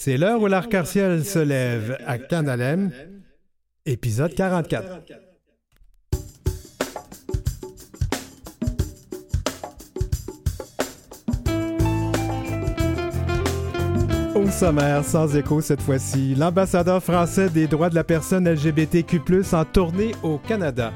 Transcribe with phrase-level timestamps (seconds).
[0.00, 2.92] C'est l'heure où l'arc-en-ciel se lève à Canalem,
[3.84, 5.00] épisode 44.
[14.36, 19.20] Au sommaire, sans écho cette fois-ci, l'ambassadeur français des droits de la personne LGBTQ+,
[19.52, 20.92] en tournée au Canada.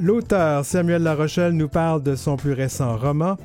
[0.00, 3.36] L'auteur Samuel Larochelle nous parle de son plus récent roman,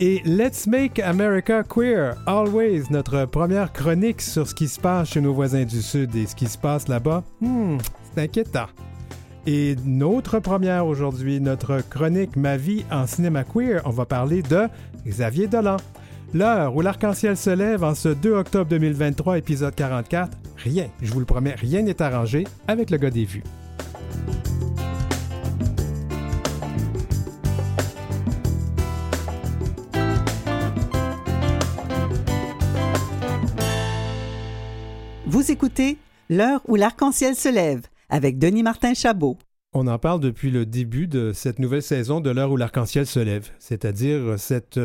[0.00, 5.20] et Let's Make America Queer, Always, notre première chronique sur ce qui se passe chez
[5.20, 7.76] nos voisins du Sud et ce qui se passe là-bas, hmm,
[8.14, 8.66] c'est inquiétant.
[9.46, 14.68] Et notre première aujourd'hui, notre chronique Ma vie en cinéma queer, on va parler de
[15.06, 15.76] Xavier Dolan.
[16.32, 21.20] L'heure où l'arc-en-ciel se lève en ce 2 octobre 2023, épisode 44, rien, je vous
[21.20, 23.44] le promets, rien n'est arrangé avec le gars des vues.
[35.30, 35.96] Vous écoutez
[36.28, 39.38] L'heure où l'arc-en-ciel se lève avec Denis Martin Chabot.
[39.72, 43.20] On en parle depuis le début de cette nouvelle saison de l'heure où l'arc-en-ciel se
[43.20, 44.80] lève, c'est-à-dire cette,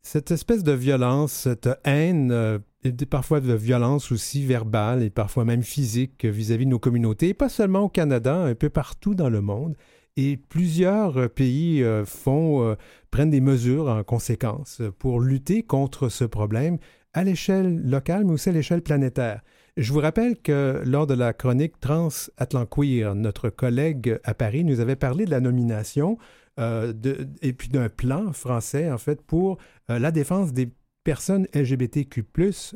[0.00, 5.44] cette espèce de violence, cette haine, euh, et parfois de violence aussi verbale et parfois
[5.44, 9.28] même physique vis-à-vis de nos communautés, et pas seulement au Canada, un peu partout dans
[9.28, 9.76] le monde.
[10.16, 12.76] Et plusieurs pays euh, font, euh,
[13.10, 16.78] prennent des mesures en conséquence pour lutter contre ce problème
[17.12, 19.42] à l'échelle locale, mais aussi à l'échelle planétaire.
[19.78, 24.96] Je vous rappelle que lors de la chronique Transatlanqueer, notre collègue à Paris nous avait
[24.96, 26.18] parlé de la nomination
[26.60, 26.92] euh,
[27.40, 29.56] et puis d'un plan français, en fait, pour
[29.88, 30.68] euh, la défense des
[31.04, 32.22] personnes LGBTQ,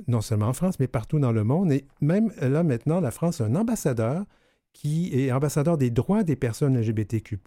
[0.08, 1.70] non seulement en France, mais partout dans le monde.
[1.70, 4.24] Et même là, maintenant, la France a un ambassadeur
[4.72, 7.38] qui est ambassadeur des droits des personnes LGBTQ.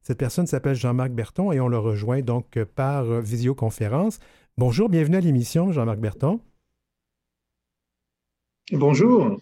[0.00, 4.18] Cette personne s'appelle Jean-Marc Berton et on le rejoint donc par visioconférence.
[4.56, 6.40] Bonjour, bienvenue à l'émission, Jean-Marc Berton.
[8.72, 9.40] Bonjour.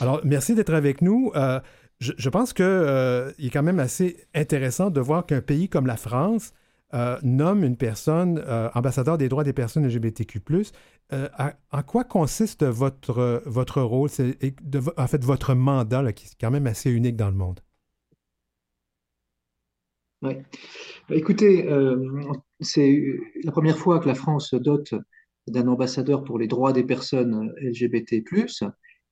[0.00, 1.32] Alors, merci d'être avec nous.
[1.34, 1.60] Euh,
[1.98, 5.96] je, pense qu'il euh, est quand même assez intéressant de voir qu'un pays comme la
[5.96, 6.52] France
[6.94, 8.42] euh, nomme une personne
[8.74, 10.40] ambassadeur des droits des personnes LGBTQ.
[11.10, 14.10] en quoi consiste votre, votre rôle,
[14.96, 17.60] en fait votre mandat, qui est quand même assez unique dans le monde?
[20.22, 20.34] Oui.
[21.10, 21.68] Écoutez,
[22.60, 23.02] c'est
[23.42, 24.94] la première fois que la France dote
[25.50, 28.22] d'un ambassadeur pour les droits des personnes LGBT+.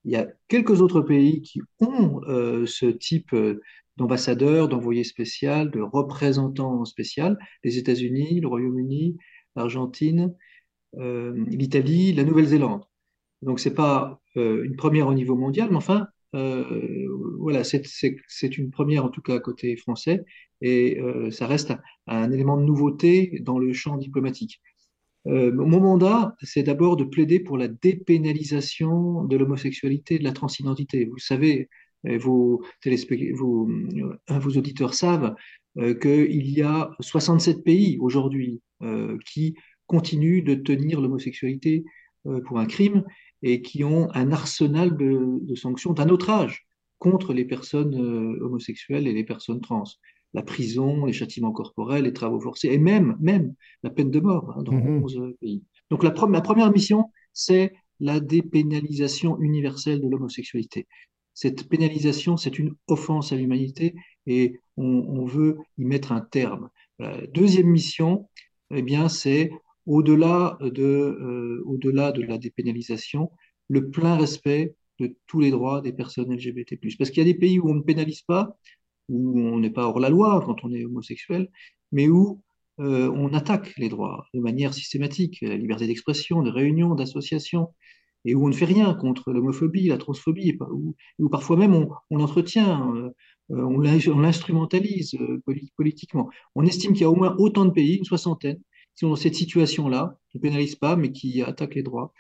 [0.07, 3.61] Il y a quelques autres pays qui ont euh, ce type euh,
[3.97, 9.17] d'ambassadeur, d'envoyé spécial, de représentant spécial, les États-Unis, le Royaume-Uni,
[9.57, 10.33] l'Argentine,
[10.99, 12.85] euh, l'Italie, la Nouvelle-Zélande.
[13.43, 16.09] Donc c'est pas une première au niveau mondial, mais enfin
[17.39, 20.25] voilà, c'est une première en tout cas côté français,
[20.61, 21.73] et ça reste
[22.07, 24.61] un élément de nouveauté dans le champ diplomatique.
[25.27, 31.05] Euh, mon mandat, c'est d'abord de plaider pour la dépénalisation de l'homosexualité de la transidentité.
[31.07, 31.69] Vous savez,
[32.07, 35.35] euh, vos, euh, vos auditeurs savent
[36.01, 38.63] qu'il y a 67 pays aujourd'hui
[39.27, 39.57] qui
[39.87, 41.85] continuent de tenir l'homosexualité
[42.47, 43.05] pour un crime
[43.43, 46.67] et qui ont un arsenal de, de sanctions d'un autre âge
[46.99, 47.95] contre les personnes
[48.41, 49.85] homosexuelles et les personnes trans
[50.35, 54.55] la prison, les châtiments corporels, les travaux forcés, et même, même la peine de mort
[54.57, 55.35] hein, dans 11 mhm.
[55.35, 55.63] pays.
[55.91, 60.87] Donc la, première mission, c'est la dépénalisation universelle de l'homosexualité.
[61.33, 63.95] Cette pénalisation, c'est une offense à l'humanité
[64.27, 66.71] et on, veut y mettre un terme.
[66.99, 68.29] La deuxième mission,
[68.75, 69.51] eh bien, c'est
[69.87, 73.31] au-delà de, euh, au-delà de la dépénalisation,
[73.69, 76.79] le plein respect de tous les droits des personnes LGBT+.
[76.99, 78.57] Parce qu'il y a des pays où on ne pénalise pas,
[79.09, 81.51] où on n'est pas hors la loi quand on est homosexuel,
[81.93, 82.43] mais où
[82.79, 87.69] euh, on attaque les droits de manière systématique, la liberté d'expression, de réunion, d'association,
[88.25, 91.89] et où on ne fait rien contre l'homophobie, la transphobie, où, où parfois même on,
[92.11, 93.11] on l'entretient, euh,
[93.51, 95.41] on l'instrumentalise euh,
[95.77, 96.29] politiquement.
[96.55, 99.17] On estime qu'il y a au moins autant de pays, une soixantaine, qui sont dans
[99.17, 102.13] cette situation-là, qui ne pénalisent pas, mais qui attaquent les droits.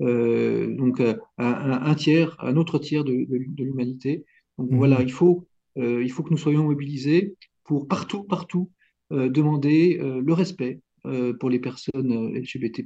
[0.00, 1.00] donc
[1.38, 4.24] un, tiers, un autre tiers de, de, l'humanité.
[4.58, 4.76] Donc mmh.
[4.76, 8.70] voilà, il faut euh, il faut que nous soyons mobilisés pour partout, partout
[9.12, 10.80] euh, demander euh, le respect
[11.38, 12.84] pour les personnes LGBT+,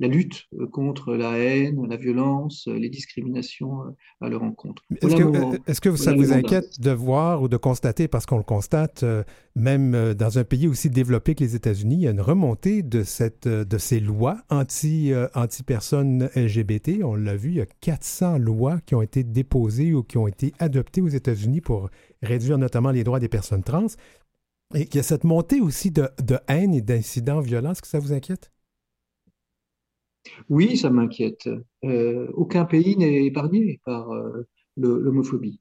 [0.00, 4.82] la lutte contre la haine, la violence, les discriminations à leur encontre.
[5.00, 9.04] Est-ce que, ça vous inquiète de voir ou de constater, parce qu'on le constate
[9.54, 13.04] même dans un pays aussi développé que les États-Unis, il y a une remontée de,
[13.04, 17.04] cette, de ces lois anti, anti-personnes LGBT.
[17.04, 20.26] On l'a vu, il y a 400 lois qui ont été déposées ou qui ont
[20.26, 21.88] été adoptées aux États-Unis pour
[22.22, 23.86] réduire notamment les droits des personnes trans.
[24.74, 26.08] Et qu'il y a cette montée aussi de,
[26.48, 27.72] haine et d'incidents violents.
[27.72, 28.50] Est-ce que ça vous inquiète?
[30.48, 31.48] Oui, ça m'inquiète.
[31.84, 35.60] Euh, aucun pays n'est épargné par euh, l'homophobie.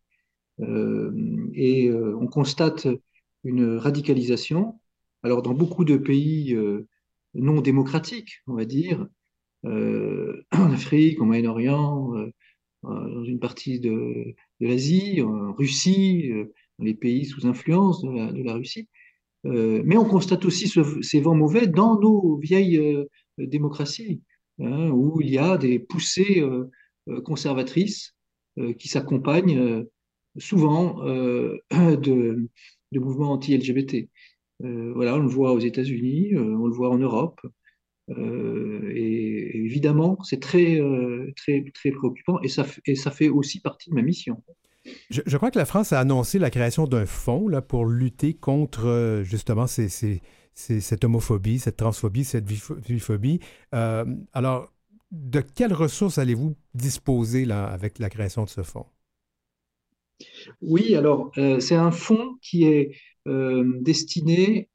[0.62, 1.12] Euh,
[1.54, 2.88] et on constate
[3.44, 4.80] une radicalisation.
[5.24, 6.58] Alors, dans beaucoup de pays
[7.34, 9.08] non démocratiques, on va dire,
[9.64, 12.14] en Afrique, au Moyen-Orient,
[12.84, 16.30] dans une partie de, l'Asie, en Russie,
[16.80, 18.90] dans les pays sous influence de la, Russie.
[19.46, 23.06] Mais on constate aussi ce- ces vents mauvais dans nos vieilles
[23.38, 24.22] démocraties,
[24.60, 26.70] hein, où il y a des poussées euh,
[27.10, 28.16] euh, conservatrices
[28.58, 29.86] euh, qui s'accompagnent
[30.38, 30.96] souvent
[31.72, 32.50] de,
[32.92, 34.10] de mouvements anti-LGBT.
[34.60, 37.42] Voilà, on le voit aux États-Unis, on le voit en Europe,
[38.08, 40.82] et, évidemment, c'est très,
[41.36, 44.42] très, très préoccupant, et ça, et ça fait aussi partie de ma mission.
[45.10, 49.22] Je, crois que la France a annoncé la création d'un fonds là, pour lutter contre
[49.24, 50.22] justement ces-
[50.56, 53.40] cette homophobie, cette transphobie, cette bipho- biphobie.
[53.74, 54.72] Euh, alors,
[55.12, 58.86] de quelles ressources allez-vous disposer là, avec la création de ce fonds?
[60.62, 62.92] Oui, alors euh, c'est un fonds qui est
[63.28, 64.70] euh, destiné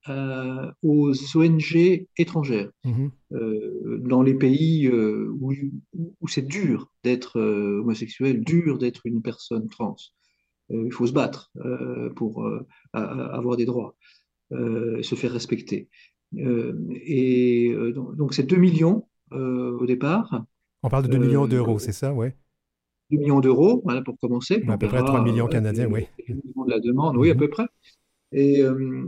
[0.83, 2.71] aux ONG étrangères
[3.33, 5.53] euh, dans les pays où,
[6.21, 9.97] où c'est dur d'être homosexuel, dur d'être une personne trans.
[10.71, 11.51] Il faut se battre
[12.17, 12.47] pour
[12.93, 13.97] avoir des droits,
[14.53, 15.89] euh, se faire respecter.
[16.37, 16.75] Euh,
[17.05, 20.45] et euh, donc donc c'est 2 millions au départ,
[20.83, 22.29] On parle de 2 millions d'euros, c'est ça, oui?
[23.11, 26.07] 2 millions d'euros voilà, pour commencer, À peu près 3 verra millions canadiens, oui.
[26.29, 27.41] de la demande, oui à Mhm.
[27.41, 27.67] peu près.
[28.33, 28.61] Et,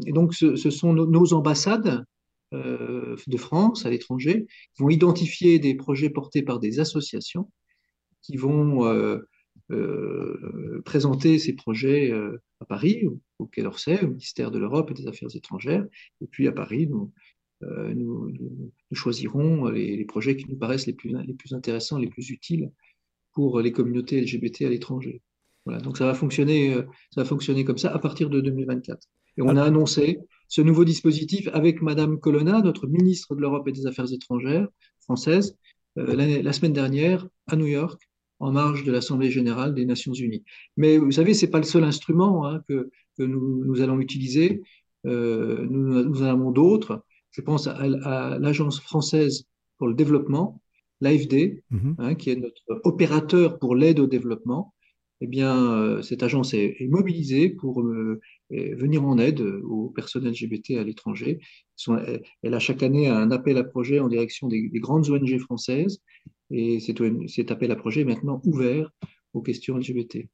[0.06, 2.04] et donc, ce, ce sont nos, nos ambassades
[2.52, 7.50] euh, de France à l'étranger qui vont identifier des projets portés par des associations
[8.22, 9.18] qui vont euh,
[9.70, 14.90] euh, présenter ces projets euh, à Paris, au, au Quai d'Orsay, au ministère de l'Europe
[14.90, 15.84] et des Affaires étrangères.
[16.20, 17.12] Et puis à Paris, nous,
[17.62, 21.52] euh, nous, nous- nous choisirons les, les projets qui nous paraissent les plus, les plus
[21.54, 22.70] intéressants, les plus utiles
[23.32, 25.22] pour les communautés LGBT à l'étranger.
[25.66, 26.74] Voilà, donc ça va fonctionner,
[27.14, 29.06] ça va fonctionner comme ça à partir de 2024.
[29.36, 30.18] Et on a annoncé
[30.48, 34.66] ce nouveau dispositif avec Madame Colonna, notre ministre de l'Europe et des Affaires étrangères
[35.02, 35.56] française,
[35.96, 38.09] la, la semaine dernière à New York,
[38.40, 40.42] en marge de l'Assemblée générale des Nations unies.
[40.76, 44.62] Mais vous savez, c'est pas le seul instrument hein, que, que nous, nous allons utiliser.
[45.06, 47.04] Euh, nous, nous en avons d'autres.
[47.30, 49.44] Je pense à, à l'Agence française
[49.78, 50.60] pour le développement,
[51.00, 51.96] l'AFD, mhm.
[51.98, 54.74] hein, qui est notre opérateur pour l'aide au développement,
[55.22, 58.20] eh bien, euh, cette agence est, est mobilisée pour euh,
[58.50, 61.40] venir en aide aux personnes LGBT à l'étranger.
[61.86, 65.38] Elle elle a chaque année un appel à projet en direction des, des grandes ONG
[65.38, 66.00] françaises
[66.50, 68.90] et cet, appel à projet est maintenant ouvert
[69.34, 70.28] aux questions LGBT.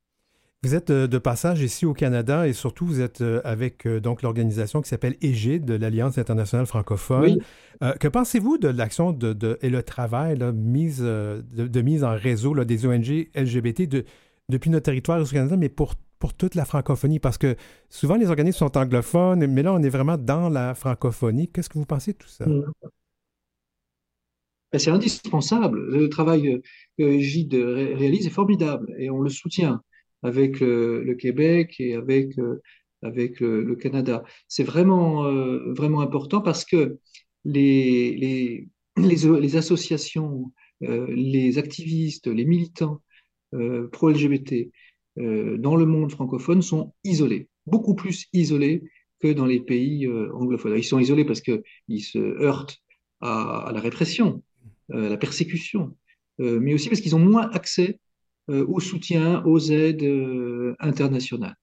[0.62, 4.00] Vous êtes euh, de passage ici au Canada et surtout vous êtes euh, avec euh,
[4.00, 7.34] donc l'organisation qui s'appelle EGID, de l'Alliance internationale francophone.
[7.34, 7.38] Oui,
[7.82, 12.02] Euh, que pensez-vous de l'action de, de- et le travail là, mise, de, de mise
[12.04, 14.04] en réseau là, des ONG LGBT de-
[14.48, 17.18] depuis notre territoire au Canada, mais pour, pour toute la francophonie?
[17.18, 17.54] Parce que
[17.90, 21.48] souvent les organismes sont anglophones, mais là on est vraiment dans la francophonie.
[21.48, 22.46] Qu'est-ce que vous pensez de tout ça?
[24.72, 25.80] Ben, c'est indispensable.
[25.90, 26.60] Le travail euh,
[26.98, 29.82] que Gide ré- réalise est formidable et on le soutient
[30.22, 32.60] avec le, le Québec et avec, euh,
[33.02, 34.24] avec le, le Canada.
[34.48, 36.98] C'est vraiment, euh, vraiment important parce que
[37.44, 40.52] les, les, les, associations,
[40.82, 43.02] euh, les activistes, les militants
[43.54, 44.72] euh, pro-LGBT
[45.18, 48.82] euh, dans le monde francophone sont isolés, beaucoup plus isolés
[49.20, 50.76] que dans les pays euh, anglophones.
[50.76, 52.78] Ils sont isolés parce qu'ils se heurtent
[53.20, 54.42] à la répression,
[54.92, 55.96] euh, la persécution,
[56.40, 57.98] euh, mais aussi parce qu'ils ont moins accès
[58.50, 60.06] euh, au soutien, aux aides
[60.78, 61.56] internationales.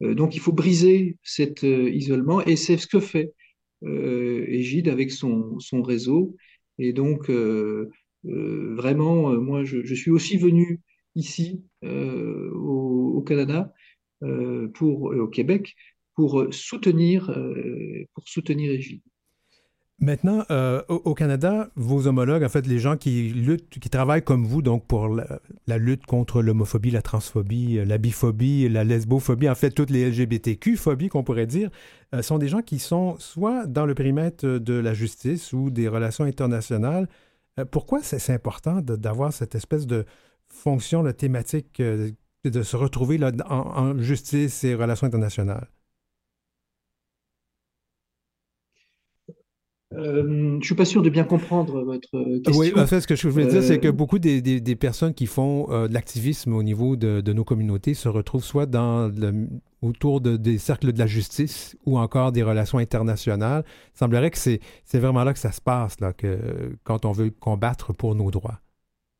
[0.00, 3.32] Donc il faut briser cet isolement et c'est ce que fait
[3.82, 6.36] Égide avec son, réseau.
[6.78, 7.28] Et donc
[8.22, 10.80] vraiment, moi je, suis aussi venu
[11.16, 13.72] ici au, au Canada
[14.74, 15.74] pour, au Québec
[16.14, 17.36] pour soutenir,
[18.14, 19.02] pour soutenir Égide.
[20.00, 24.44] Maintenant, euh, au, Canada, vos homologues, en fait, les gens qui luttent, qui travaillent comme
[24.44, 29.48] vous, donc pour la, la lutte contre l'homophobie, la transphobie, euh, la biphobie, la lesbophobie,
[29.48, 31.70] en fait, toutes les LGBTQ-phobies qu'on pourrait dire,
[32.14, 35.88] euh, sont des gens qui sont soit dans le périmètre de la justice ou des
[35.88, 37.08] relations internationales.
[37.72, 40.04] Pourquoi c'est important d'avoir cette espèce de
[40.48, 45.66] fonction là, thématique, de se retrouver en justice et relations internationales?
[49.94, 52.60] Euh, je ne suis pas sûr de bien comprendre votre question.
[52.60, 55.26] Oui, en fait, ce que je voulais dire, c'est que beaucoup des, des, personnes qui
[55.26, 59.48] font de l'activisme au niveau de, de, nos communautés se retrouvent soit dans le,
[59.82, 63.64] autour de, des cercles de la justice ou encore des relations internationales.
[63.94, 64.60] Il semblerait que c'est
[64.94, 66.38] vraiment là que ça se passe, là, que,
[66.84, 68.60] quand on veut combattre pour nos droits.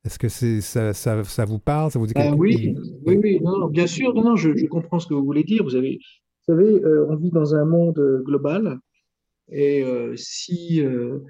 [0.04, 1.90] Est-ce que c'est ça, ça, ça, vous parle?
[1.90, 5.00] Ça vous dit ben oui, oui, oui, non, bien sûr, non, non, je, je, comprends
[5.00, 5.62] ce que vous voulez dire.
[5.64, 8.78] Vous, avez, vous savez, euh, on vit dans un monde global
[9.50, 11.20] et euh, si euh,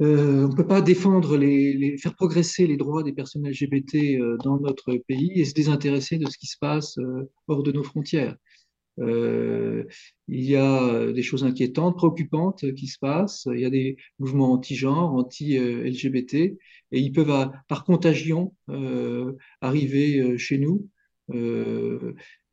[0.00, 0.04] on
[0.48, 5.40] ne peut pas défendre, les, faire progresser les droits des personnes LGBT dans notre pays
[5.40, 6.98] et se désintéresser de ce qui se passe
[7.46, 8.36] hors de nos frontières.
[9.00, 9.84] Euh,
[10.28, 13.48] il y a des choses inquiétantes, préoccupantes qui se passent.
[13.52, 16.58] Il y a des mouvements anti-genre, anti-LGBT, et
[16.92, 20.88] ils peuvent, par contagion, euh, arriver chez nous.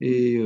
[0.01, 0.39] et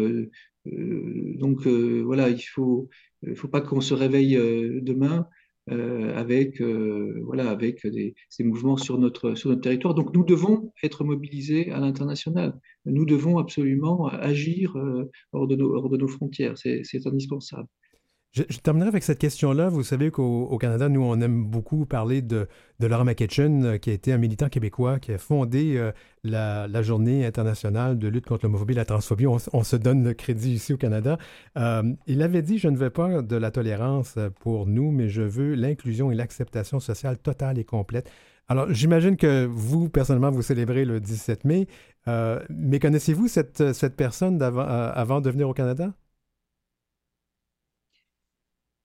[0.65, 2.89] donc, voilà, il faut,
[3.27, 4.35] il faut pas qu'on se réveille
[4.81, 5.27] demain
[5.71, 7.87] euh, avec, euh, voilà, avec
[8.29, 9.95] ces mouvements sur notre, territoire.
[9.95, 12.59] Donc nous devons être mobilisés à l'international.
[12.85, 16.55] Nous devons absolument agir euh, hors de nos frontières.
[16.57, 17.67] C'est indispensable.
[18.35, 19.69] Je, terminerai avec cette question-là.
[19.69, 22.49] Vous savez qu'au Canada, nous, on aime beaucoup parler de,
[22.81, 25.93] de Laura McKitchen, euh, qui a été un militant québécois, qui a fondé euh,
[26.25, 29.25] la, Journée internationale de lutte contre l'homophobie et la transphobie.
[29.25, 31.17] On, se donne le crédit ici au Canada.
[31.57, 35.21] Euh, il avait dit, je ne veux pas de la tolérance pour nous, mais je
[35.21, 38.11] veux l'inclusion et l'acceptation sociale totale et complète.
[38.49, 41.67] Alors, j'imagine que vous, personnellement, vous célébrez le 17 mai,
[42.49, 45.93] mais connaissez-vous cette personne avant de venir au Canada?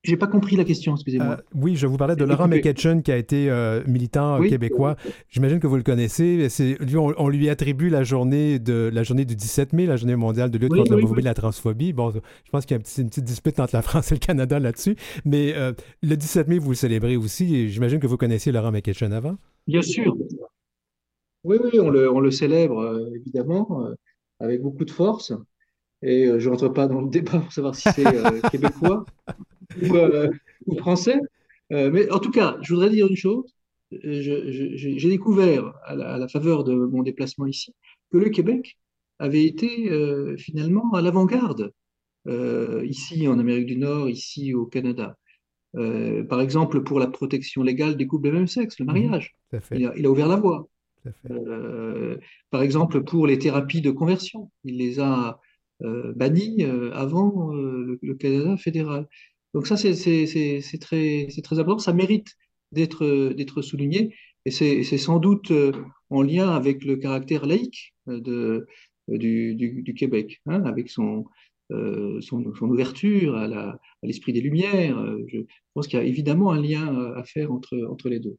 [0.03, 1.37] J'ai pas compris la question, excusez-moi.
[1.39, 4.97] Euh, oui, je vous parlais de Laurent McKetchon, qui a été euh, militant québécois.
[5.29, 6.49] J'imagine que vous le connaissez.
[6.81, 10.51] Lui, on, lui attribue la journée, de, la journée du 17 mai, la journée mondiale
[10.51, 11.93] de lutte contre l'homophobie et la transphobie.
[11.93, 14.59] Bon, je pense qu'il y a une petite, dispute entre la France et le Canada
[14.59, 14.97] là-dessus.
[15.27, 17.69] Mais euh, le 17 mai, vous le célébrez aussi.
[17.69, 19.37] J'imagine que vous connaissiez Laurent McKetchon avant.
[19.67, 20.17] Bien sûr.
[21.45, 23.85] Oui, oui, on le, on le célèbre, évidemment,
[24.39, 25.35] avec beaucoup de force.
[26.03, 28.05] Et je ne rentre pas dans le débat pour savoir si c'est
[28.51, 29.05] québécois.
[29.83, 30.31] Euh,
[30.67, 31.21] ou, français.
[31.73, 33.55] Euh, mais en tout cas, je voudrais dire une chose.
[33.93, 37.75] J'ai découvert, à la, faveur de mon déplacement ici,
[38.13, 38.79] que le Québec
[39.19, 41.73] avait été euh, finalement à l'avant-garde,
[42.85, 45.17] ici en Amérique du Nord, ici au Canada.
[45.73, 49.35] par exemple, pour la protection légale des couples de même sexe, le mariage.
[49.73, 50.69] il, a, ouvert la voie.
[52.51, 55.41] par exemple, pour les thérapies de conversion, il les a
[55.81, 56.63] bannies
[56.93, 59.09] avant le, Canada fédéral.
[59.55, 62.37] Donc ça, c'est très, très important, ça mérite
[62.73, 64.15] d'être souligné,
[64.47, 65.73] et c'est sans doute euh,
[66.09, 68.67] en lien avec le caractère laïque euh, de,
[69.09, 71.25] du, Québec, hein, avec son,
[71.73, 72.21] euh,
[72.63, 74.97] ouverture à l'esprit des Lumières.
[75.29, 75.41] Je
[75.75, 78.37] pense qu'il y a évidemment un lien à faire entre, les deux.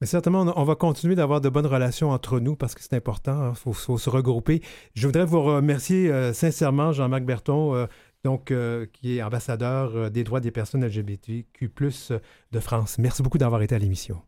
[0.00, 3.44] Mais certainement, on va continuer d'avoir de bonnes relations entre nous parce que c'est important.
[3.44, 4.60] Il hein, faut, faut, se regrouper.
[4.94, 7.86] Je voudrais vous remercier sincèrement, Jean-Marc Berton,
[8.26, 11.70] donc, euh, qui est ambassadeur euh, des droits des personnes LGBTQ,
[12.50, 12.98] de France.
[12.98, 14.20] Merci beaucoup d'avoir été à l'émission.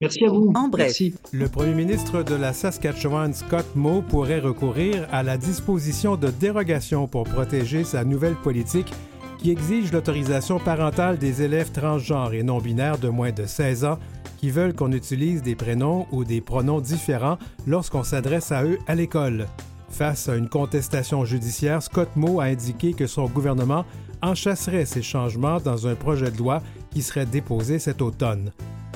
[0.00, 0.52] Merci à vous.
[0.54, 0.96] En bref.
[1.32, 7.08] Le premier ministre de la Saskatchewan, Scott Moe, pourrait recourir à la disposition de dérogation
[7.08, 8.92] pour protéger sa nouvelle politique
[9.38, 13.98] qui exige l'autorisation parentale des élèves transgenres et non-binaires de moins de 16 ans
[14.38, 18.94] qui veulent qu'on utilise des prénoms ou des pronoms différents lorsqu'on s'adresse à eux à
[18.94, 19.48] l'école.
[19.90, 23.84] Face à une contestation judiciaire, Scott Moe a indiqué que son gouvernement
[24.22, 28.52] enchasserait ces changements dans un projet de loi qui serait déposé cet automne.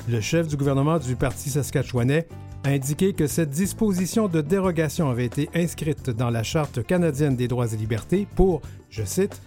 [0.07, 2.27] Le chef du gouvernement du Parti saskatchewanais
[2.63, 7.47] a indiqué que cette disposition de dérogation avait été inscrite dans la Charte canadienne des
[7.47, 9.41] droits et libertés pour, je cite,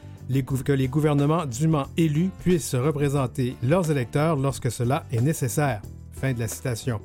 [0.64, 5.80] que les gouvernements dûment élus puissent représenter leurs électeurs lorsque cela est nécessaire.
[6.12, 7.00] Fin de la citation.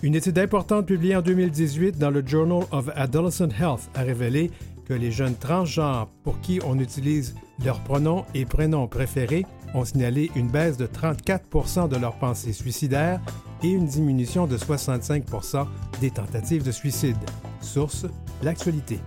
[0.00, 4.52] Une étude importante publiée en 2018 dans le Journal of Adolescent Health a révélé
[4.86, 10.30] que les jeunes transgenres pour qui on utilise leurs pronoms et prénoms préférés ont signalé
[10.36, 13.20] une baisse de 34% de leurs pensées suicidaires
[13.64, 15.66] et une diminution de 65%
[16.00, 17.16] des tentatives de suicide.
[17.60, 18.06] Source
[18.44, 19.00] L'actualité.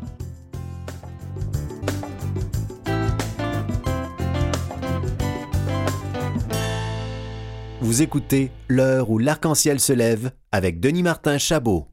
[7.92, 11.90] Vous écoutez L'heure où l'arc-en-ciel se lève avec Denis Martin Chabot.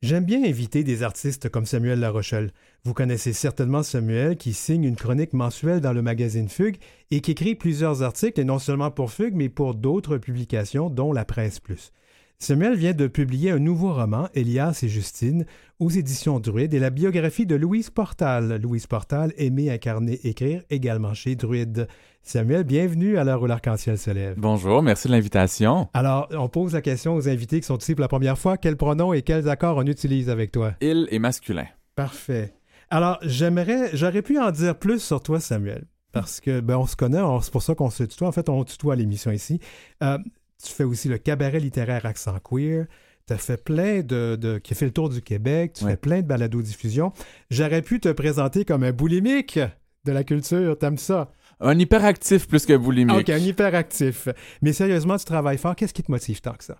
[0.00, 2.52] J'aime bien inviter des artistes comme Samuel Larochelle.
[2.84, 6.76] Vous connaissez certainement Samuel qui signe une chronique mensuelle dans le magazine Fugue
[7.10, 11.12] et qui écrit plusieurs articles, et non seulement pour Fugue, mais pour d'autres publications, dont
[11.12, 11.90] la Presse Plus.
[12.38, 15.44] Samuel vient de publier un nouveau roman, Elias et Justine,
[15.78, 18.60] aux éditions Druide, et la biographie de Louise Portal.
[18.60, 21.86] Louise Portal, aimée, incarner, écrire, également chez Druide.
[22.20, 24.34] Samuel, bienvenue à l'heure où l'arc-en-ciel se lève.
[24.38, 25.88] Bonjour, merci de l'invitation.
[25.94, 28.56] Alors, on pose la question aux invités qui sont ici pour la première fois.
[28.56, 30.74] Quels pronoms et quels accords on utilise avec toi?
[30.80, 31.66] Il est masculin.
[31.94, 32.54] Parfait.
[32.90, 36.96] Alors, j'aimerais, j'aurais pu en dire plus sur toi, Samuel, parce que, ben, on se
[36.96, 38.28] connaît, c'est pour ça qu'on se tutoie.
[38.28, 39.60] En fait, on tutoie l'émission ici.
[40.02, 40.18] Euh,
[40.62, 42.86] tu fais aussi le cabaret littéraire Accent Queer.
[43.26, 45.74] Tu as fait plein de, qui a fait le tour du Québec.
[45.74, 47.12] Tu fais plein de balados-diffusion.
[47.50, 49.58] J'aurais pu te présenter comme un boulimique
[50.04, 50.76] de la culture.
[50.78, 51.30] T'aimes ça?
[51.60, 53.16] Un hyperactif plus que boulimique.
[53.16, 54.28] OK, un hyperactif.
[54.60, 55.76] Mais sérieusement, tu travailles fort.
[55.76, 56.76] Qu'est-ce qui te motive tant que ça?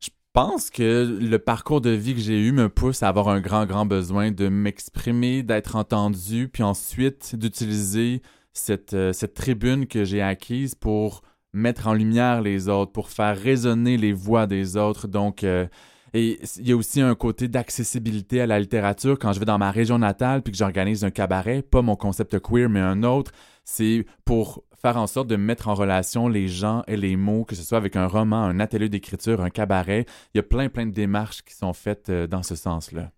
[0.00, 3.40] Je pense que le parcours de vie que j'ai eu me pousse à avoir un
[3.40, 10.04] grand, grand besoin de m'exprimer, d'être entendu, puis ensuite d'utiliser cette, euh, cette tribune que
[10.04, 15.08] j'ai acquise pour mettre en lumière les autres, pour faire résonner les voix des autres.
[15.08, 15.66] Donc, euh,
[16.12, 19.18] et il y a aussi un côté d'accessibilité à la littérature.
[19.18, 22.40] Quand je vais dans ma région natale puis que j'organise un cabaret, pas mon concept
[22.40, 23.32] queer, mais un autre,
[23.64, 27.54] c'est pour faire en sorte de mettre en relation les gens et les mots, que
[27.54, 30.06] ce soit avec un roman, un atelier d'écriture, un cabaret.
[30.34, 33.12] Il y a plein, plein de démarches qui sont faites euh, dans ce sens-là.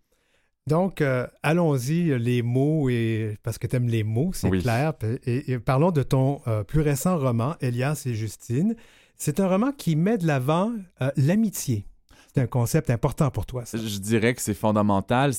[0.68, 4.92] Donc, euh, allons-y, les mots, et, parce que tu aimes les mots, c'est clair.
[5.26, 8.76] Et, parlons de ton euh, plus récent roman, Elias et Justine.
[9.16, 11.86] C'est un roman qui met de l'avant euh, l'amitié.
[12.34, 13.64] C'est un concept important pour toi.
[13.70, 15.32] Je dirais que c'est fondamental.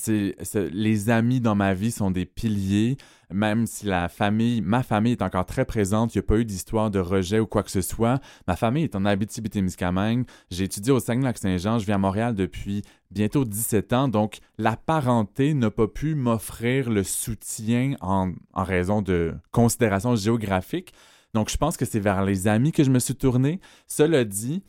[0.53, 2.97] Les amis dans ma vie sont des piliers.
[3.31, 6.45] Même si la famille, ma famille est encore très présente, il n'y a pas eu
[6.45, 8.21] d'histoire de rejet ou quoi que ce soit.
[8.47, 10.25] Ma famille est en Abitibi-Témiscamingue.
[10.51, 11.79] J'ai étudié au Saguenay-Lac-Saint-Jean.
[11.79, 14.07] Je vis à Montréal depuis bientôt 17 ans.
[14.07, 20.93] Donc, la parenté n'a pas pu m'offrir le soutien en, en raison de considérations géographiques.
[21.33, 23.59] Donc, je pense que c'est vers les amis que je me suis tourné.
[23.87, 24.61] Cela dit,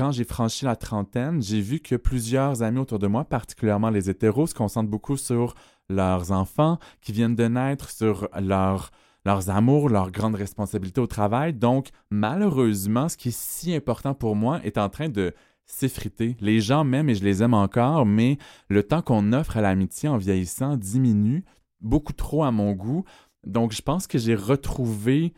[0.00, 4.08] quand j'ai franchi la trentaine, j'ai vu que plusieurs amis autour de moi, particulièrement les
[4.08, 5.52] hétéros, se concentrent beaucoup sur
[5.90, 8.92] leurs enfants qui viennent de naître, sur leur,
[9.26, 11.52] leurs amours, leurs grandes responsabilités au travail.
[11.52, 15.34] Donc, malheureusement, ce qui est si important pour moi est en train de
[15.66, 16.34] s'effriter.
[16.40, 18.38] Les gens m'aiment et je les aime encore, mais
[18.70, 21.44] le temps qu'on offre à l'amitié en vieillissant diminue
[21.82, 23.04] beaucoup trop à mon goût.
[23.46, 25.34] Donc, je pense que j'ai retrouvé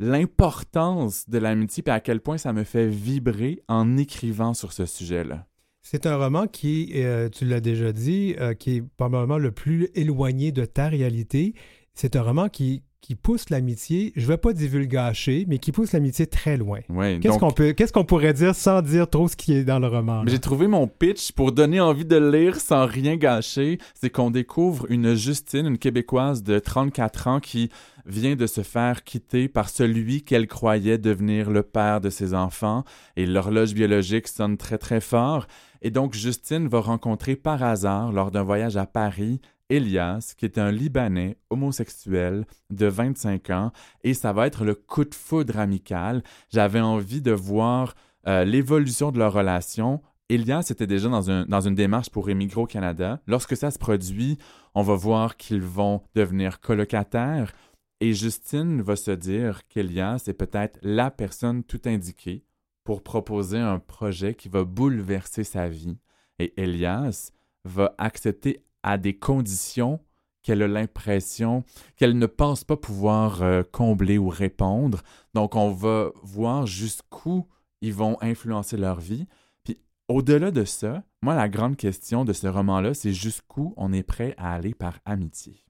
[0.00, 4.86] l'importance de l'amitié et à quel point ça me fait vibrer en écrivant sur ce
[4.86, 5.46] sujet-là.
[5.82, 9.88] C'est un roman qui, euh, tu l'as déjà dit, euh, qui est probablement le plus
[9.94, 11.54] éloigné de ta réalité.
[11.94, 15.92] C'est un roman qui, qui pousse l'amitié, je ne vais pas divulgacher, mais qui pousse
[15.92, 16.80] l'amitié très loin.
[17.20, 19.86] qu'est-ce qu'on peut, qu'est-ce qu'on pourrait dire sans dire trop ce qui est dans le
[19.86, 20.24] roman?
[20.26, 23.78] J'ai trouvé mon pitch pour donner envie de lire sans rien gâcher.
[23.94, 27.70] C'est qu'on découvre une Justine, une Québécoise de 34 ans qui
[28.04, 32.84] vient de se faire quitter par celui qu'elle croyait devenir le père de ses enfants
[33.16, 35.46] et l'horloge biologique sonne très très fort.
[35.82, 40.58] Et donc Justine va rencontrer par hasard lors d'un voyage à Paris Elias, qui est
[40.58, 46.22] un Libanais homosexuel de 25 ans, et ça va être le coup de foudre amical.
[46.50, 47.94] J'avais envie de voir
[48.26, 50.00] euh, l'évolution de leur relation.
[50.28, 53.20] Elias était déjà dans, dans une démarche pour émigrer au Canada.
[53.26, 54.38] Lorsque ça se produit,
[54.74, 57.52] on va voir qu'ils vont devenir colocataires.
[58.00, 62.44] Et Justine va se dire qu'Elias est peut-être la personne tout indiquée
[62.84, 65.98] pour proposer un projet qui va bouleverser sa vie.
[66.38, 67.32] Et Elias
[67.64, 70.00] va accepter à des conditions
[70.42, 71.64] qu'elle a l'impression
[71.96, 75.02] qu'elle ne pense pas pouvoir euh, combler ou répondre.
[75.34, 77.46] Donc, on va voir jusqu'où
[77.80, 79.26] ils vont influencer leur vie.
[79.64, 84.02] Puis, au-delà de ça, moi, la grande question de ce roman-là, c'est jusqu'où on est
[84.02, 85.64] prêt à aller par amitié.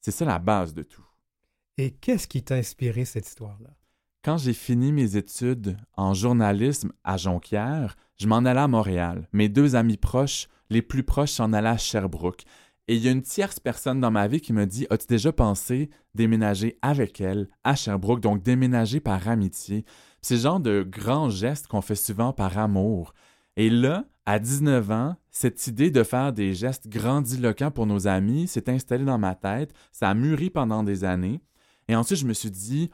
[0.00, 1.06] C'est ça la base de tout.
[1.76, 3.70] Et qu'est-ce qui t'a inspiré cette histoire-là?
[4.22, 9.26] Quand j'ai fini mes études en journalisme à Jonquière, je m'en allais à Montréal.
[9.32, 12.44] Mes deux amis proches les plus proches s'en allaient à Sherbrooke.
[12.86, 15.32] Et il y a une tierce personne dans ma vie qui me dit As-tu déjà
[15.32, 19.86] pensé déménager avec elle à Sherbrooke, donc déménager par amitié?
[20.20, 23.14] C'est le genre de grands gestes qu'on fait souvent par amour.
[23.56, 28.48] Et là, à 19 ans, cette idée de faire des gestes grandiloquents pour nos amis
[28.48, 29.72] s'est installée dans ma tête.
[29.92, 31.40] Ça a mûri pendant des années.
[31.88, 32.90] Et ensuite, je me suis dit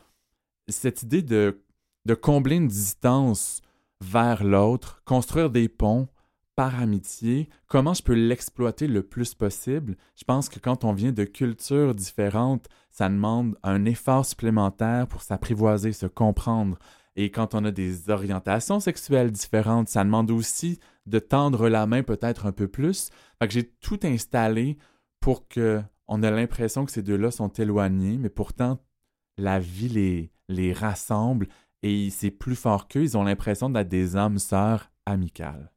[0.68, 1.64] Cette idée de,
[2.04, 3.60] de combler une distance
[4.00, 6.08] vers l'autre, construire des ponts,
[6.56, 9.94] par amitié, comment je peux l'exploiter le plus possible?
[10.16, 15.20] Je pense que quand on vient de cultures différentes, ça demande un effort supplémentaire pour
[15.20, 16.78] s'apprivoiser, se comprendre.
[17.14, 22.02] Et quand on a des orientations sexuelles différentes, ça demande aussi de tendre la main
[22.02, 23.10] peut-être un peu plus.
[23.38, 24.78] Fait que j'ai tout installé
[25.20, 28.80] pour que on ait l'impression que ces deux-là sont éloignés, mais pourtant
[29.36, 31.48] la vie les, les rassemble
[31.86, 33.02] et c'est plus fort qu'eux.
[33.04, 35.70] Ils ont l'impression d'être des âmes sœurs amicales.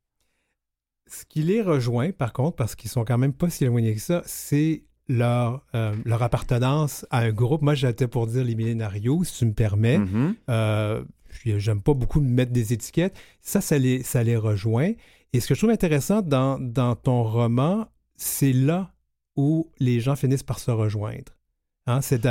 [1.08, 4.02] ce qui les rejoint, par contre, parce qu'ils sont quand même pas si éloignés que
[4.02, 7.64] ça, c'est leur, euh, leur appartenance à un groupe.
[7.64, 9.98] Moi, j'étais pour dire les millénarios, si tu me permets.
[10.00, 10.36] Mhm.
[10.50, 11.04] Euh,
[11.46, 13.16] J'aime pas beaucoup mettre des étiquettes.
[13.42, 14.92] Ça, ça les, ça les rejoint.
[15.32, 18.92] Et ce que je trouve intéressant dans, dans ton roman, c'est là
[19.36, 21.32] où les gens finissent par se rejoindre.
[21.88, 22.28] Hein, c'est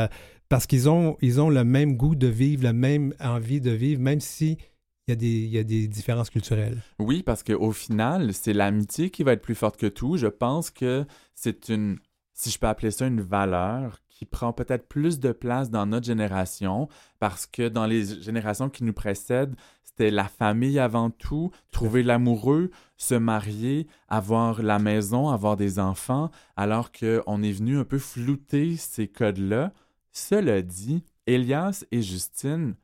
[0.48, 4.00] parce qu'ils ont, ils ont le même goût de vivre, la même envie de vivre,
[4.00, 4.58] même si
[5.06, 6.82] il y a des, il y a des différences culturelles.
[6.98, 10.16] Oui, parce qu'au final, c'est l'amitié qui va être plus forte que tout.
[10.16, 11.98] Je pense que c'est une,
[12.34, 16.06] si je peux appeler ça une valeur, qui prend peut-être plus de place dans notre
[16.06, 16.88] génération,
[17.20, 22.70] parce que dans les générations qui nous précèdent, c'était la famille avant tout, trouver l'amoureux,
[22.96, 28.76] se marier, avoir la maison, avoir des enfants, alors qu'on est venu un peu flouter
[28.76, 29.72] ces codes-là.
[30.12, 32.74] Cela dit, Elias et Justine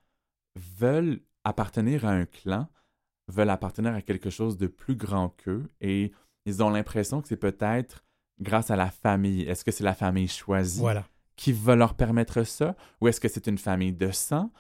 [0.56, 2.68] veulent appartenir à un clan,
[3.28, 6.12] veulent appartenir à quelque chose de plus grand qu'eux et
[6.46, 8.04] ils ont l'impression que c'est peut-être
[8.40, 9.42] grâce à la famille.
[9.42, 11.06] Est-ce que c'est la famille choisie Voilà.
[11.36, 14.50] qui va leur permettre ça ou est-ce que c'est une famille de sang?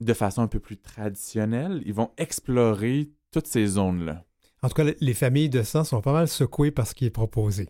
[0.00, 1.82] De façon un peu plus traditionnelle?
[1.86, 4.24] Ils vont explorer toutes ces zones-là.
[4.62, 7.10] En tout cas, les familles de sang sont pas mal secouées par ce qui est
[7.10, 7.68] proposé.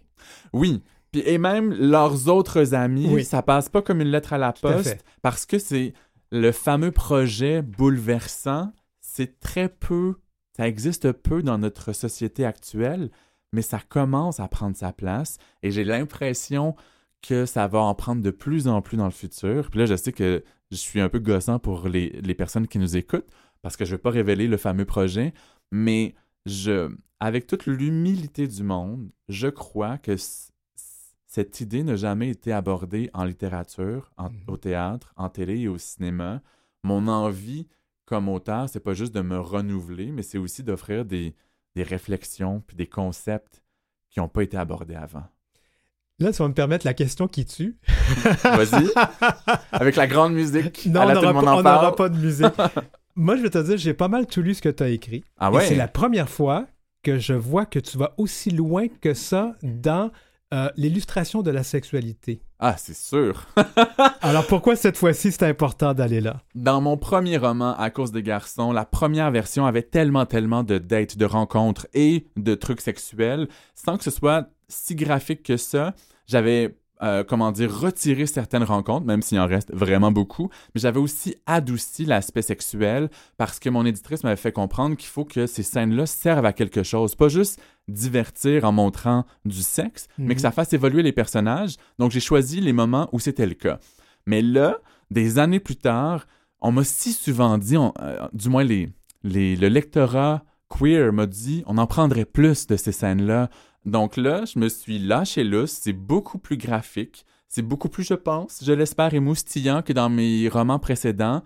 [0.52, 0.82] Oui.
[1.20, 3.24] Puis, et même leurs autres amis, Oui.
[3.24, 5.92] ça passe pas comme une lettre à la à poste parce que c'est
[6.32, 8.72] le fameux projet bouleversant.
[9.00, 10.16] C'est très peu,
[10.56, 13.10] ça existe peu dans notre société actuelle,
[13.52, 16.74] mais ça commence à prendre sa place et j'ai l'impression
[17.22, 19.70] que ça va en prendre de plus en plus dans le futur.
[19.70, 22.78] Puis là, je sais que je suis un peu gossant pour les, les personnes qui
[22.78, 23.30] nous écoutent
[23.62, 25.32] parce que je ne vais pas révéler le fameux projet,
[25.70, 30.16] mais je, avec toute l'humilité du monde, je crois que
[31.34, 34.36] cette idée n'a jamais été abordée en littérature, en- Mhm.
[34.46, 36.40] au théâtre, en télé et au cinéma.
[36.84, 37.66] Mon envie
[38.04, 41.34] comme auteur, c'est pas juste de me renouveler, mais c'est aussi d'offrir des,
[41.74, 43.64] des réflexions puis des concepts
[44.10, 45.24] qui n'ont pas été abordés avant.
[46.20, 47.76] Là, tu vas me permettre la question qui tue.
[48.44, 48.86] Vas-y,
[49.72, 50.86] avec la grande musique.
[50.86, 52.46] Non, à on n'aura pas, de musique.
[53.16, 55.24] Moi, je vais te dire, j'ai pas mal tout lu ce que tu as écrit.
[55.36, 55.66] Ah ouais?
[55.66, 56.68] c'est la première fois
[57.02, 60.12] que je vois que tu vas aussi loin que ça dans
[60.54, 62.40] euh, l'illustration de la sexualité.
[62.60, 63.46] Ah, c'est sûr.
[64.22, 66.42] Alors pourquoi cette fois-ci c'est important d'aller là?
[66.54, 70.78] Dans mon premier roman, À cause des garçons, la première version avait tellement, tellement de
[70.78, 75.92] dates, de rencontres et de trucs sexuels, sans que ce soit si graphique que ça.
[76.26, 81.00] J'avais, euh, comment dire, retiré certaines rencontres, même s'il en reste vraiment beaucoup, mais j'avais
[81.00, 85.62] aussi adouci l'aspect sexuel parce que mon éditrice m'avait fait comprendre qu'il faut que ces
[85.64, 90.34] scènes-là servent à quelque chose, pas juste divertir en montrant du sexe, mais Mhm.
[90.34, 91.76] que ça fasse évoluer les personnages.
[91.98, 93.78] Donc j'ai choisi les moments où c'était le cas.
[94.26, 94.78] Mais là,
[95.10, 96.26] des années plus tard,
[96.60, 98.88] on m'a si souvent dit, on- euh, du moins les,
[99.22, 103.50] les- le lectorat queer m'a dit, on en prendrait plus de ces scènes-là.
[103.84, 108.14] Donc là, je me suis lâché lousse, c'est beaucoup plus graphique, c'est beaucoup plus, je
[108.14, 111.42] pense, je l'espère, émoustillant que dans mes romans précédents,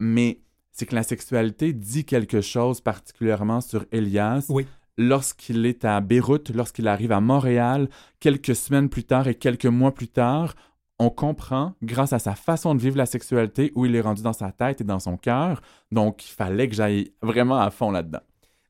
[0.00, 0.40] mais
[0.72, 4.46] c'est que la sexualité dit quelque chose particulièrement sur Elias.
[4.48, 4.66] Oui.
[4.96, 7.88] Lorsqu'il est à Beyrouth, lorsqu'il arrive à Montréal,
[8.18, 10.54] quelques semaines plus tard et quelques mois plus tard,
[10.98, 14.32] on comprend, grâce à sa façon de vivre la sexualité, où il est rendu dans
[14.32, 15.62] sa tête et dans son cœur.
[15.92, 18.22] Donc, il fallait que j'aille vraiment à fond là-dedans.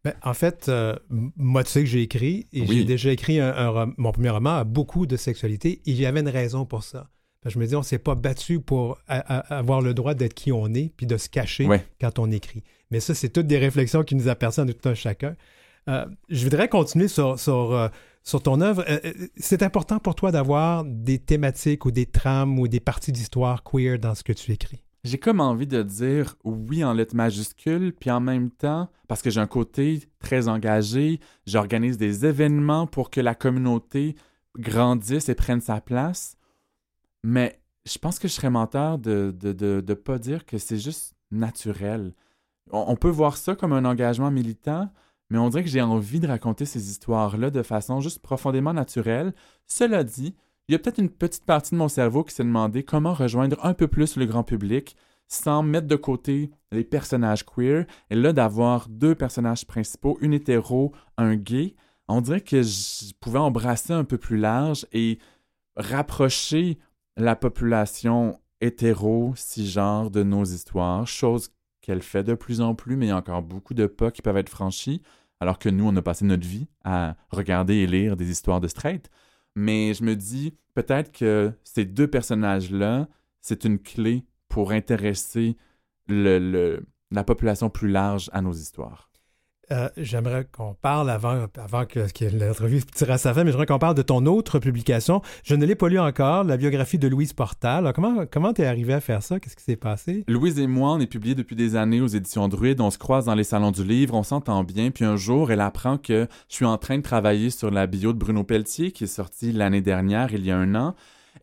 [0.04, 2.68] Ben, en fait, euh, moi, tu sais que j'ai écrit, et Oui.
[2.78, 6.00] j'ai déjà écrit un, un rom- mon premier roman à beaucoup de sexualité, et il
[6.00, 7.10] y avait une raison pour ça.
[7.42, 10.14] Que je me dis, on ne s'est pas battu pour a- a- avoir le droit
[10.14, 11.84] d'être qui on est, puis de se cacher Ouais.
[12.00, 12.62] quand on écrit.
[12.90, 15.36] Mais ça, c'est toutes des réflexions qui nous appartiennent à tout un chacun.
[15.88, 17.88] Euh, je voudrais continuer sur, sur, euh,
[18.22, 18.84] sur ton œuvre.
[19.36, 23.98] C'est important pour toi d'avoir des thématiques ou des trames ou des parties d'histoire queer
[23.98, 24.84] dans ce que tu écris?
[25.08, 29.30] J'ai comme envie de dire oui en lettres majuscules, puis en même temps, parce que
[29.30, 34.16] j'ai un côté très engagé, j'organise des événements pour que la communauté
[34.58, 36.36] grandisse et prenne sa place.
[37.24, 42.12] Mais je pense que je serais menteur de ne pas dire que c'est juste naturel.
[42.70, 44.92] On peut voir ça comme un engagement militant,
[45.30, 49.32] mais on dirait que j'ai envie de raconter ces histoires-là de façon juste profondément naturelle.
[49.64, 50.34] Cela dit,
[50.68, 53.64] il y a peut-être une petite partie de mon cerveau qui s'est demandé comment rejoindre
[53.64, 57.86] un peu plus le grand public sans mettre de côté les personnages queer.
[58.10, 61.74] Et là, d'avoir deux personnages principaux, une hétéro, un gay,
[62.06, 65.18] on dirait que je pouvais embrasser un peu plus large et
[65.76, 66.78] rapprocher
[67.16, 71.50] la population hétéro, cisgenre de nos histoires, chose
[71.80, 74.22] qu'elle fait de plus en plus, mais il y a encore beaucoup de pas qui
[74.22, 75.02] peuvent être franchis,
[75.40, 78.68] alors que nous, on a passé notre vie à regarder et lire des histoires de
[78.68, 79.10] straight.
[79.60, 83.08] Mais je me dis, peut-être que ces deux personnages-là,
[83.40, 85.56] c'est une clé pour intéresser
[86.06, 89.10] le, la population plus large à nos histoires.
[89.72, 93.66] Euh, j'aimerais qu'on parle avant, avant que, que l'entrevue tire à sa fin, mais j'aimerais
[93.66, 95.22] qu'on parle de ton autre publication.
[95.44, 97.92] Je ne l'ai pas lu encore, la biographie de Louise Portal.
[97.94, 99.40] Comment comment t'es arrivé à faire ça?
[99.40, 100.24] Qu'est-ce qui s'est passé?
[100.28, 102.80] Louise et moi, on est publiés depuis des années aux éditions Druide.
[102.80, 104.90] On se croise dans les salons du livre, on s'entend bien.
[104.90, 108.12] Puis un jour, elle apprend que je suis en train de travailler sur la bio
[108.12, 110.94] de Bruno Pelletier, qui est sorti l'année dernière, il y a un an.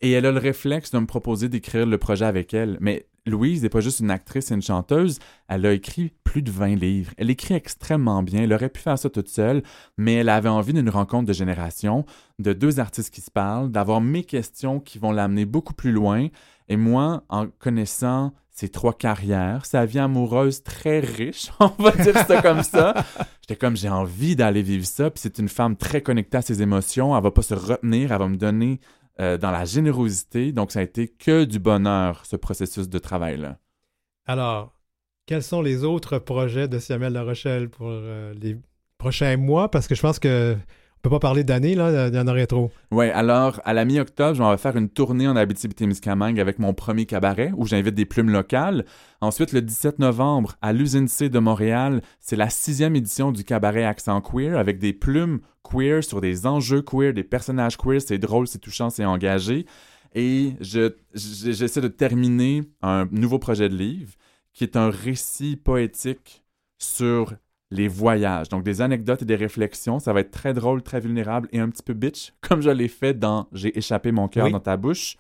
[0.02, 2.78] Et elle a le réflexe de me proposer d'écrire le projet avec elle.
[2.82, 6.52] Mais Louise n'est pas juste une actrice et une chanteuse, elle a écrit plus de
[6.52, 7.12] 20 livres.
[7.18, 9.64] Elle écrit extrêmement bien, elle aurait pu faire ça toute seule,
[9.98, 12.06] mais elle avait envie d'une rencontre de génération,
[12.40, 16.28] de deux artistes qui se parlent, d'avoir mes questions qui vont l'amener beaucoup plus loin.
[16.70, 22.18] Et moi, en connaissant ses trois carrières, sa vie amoureuse très riche, on va dire
[22.26, 22.94] ça comme ça.
[23.42, 26.62] J'étais comme j'ai envie d'aller vivre ça, puis c'est une femme très connectée à ses
[26.62, 28.80] émotions, elle va pas se retenir, elle va me donner
[29.20, 30.52] euh, dans la générosité.
[30.52, 33.60] Donc, ça a été que du bonheur, ce processus de travail-là.
[34.26, 34.74] Alors,
[35.26, 38.58] quels sont les autres projets de Samuel La Rochelle pour euh, les
[38.98, 39.72] prochains mois?
[39.72, 40.56] Parce que je pense que
[41.06, 42.72] peut pas parler d'années, là, aurait trop.
[42.92, 47.06] Oui, alors, à la mi-octobre, on va faire une tournée en Abitibi-Témiscamingue avec mon premier
[47.06, 48.86] cabaret, où j'invite des plumes locales.
[49.22, 53.84] Ensuite, le 17 novembre, à l'usine C de Montréal, c'est la sixième édition du cabaret
[53.84, 58.02] Accent Queer, avec des plumes queer sur des enjeux queer, des personnages queer.
[58.02, 59.68] C'est drôle, c'est touchant, c'est engagé.
[60.16, 64.14] Et je, j'essaie de terminer un nouveau projet de livre,
[64.54, 66.44] qui est un récit poétique
[66.80, 67.34] sur
[67.72, 68.50] les voyages.
[68.50, 70.00] Donc, des anecdotes et des réflexions.
[70.00, 72.88] Ça va être très drôle, très vulnérable et un petit peu bitch, comme je l'ai
[72.88, 74.52] fait dans J'ai échappé mon cœur Oui.
[74.52, 75.18] dans ta bouche.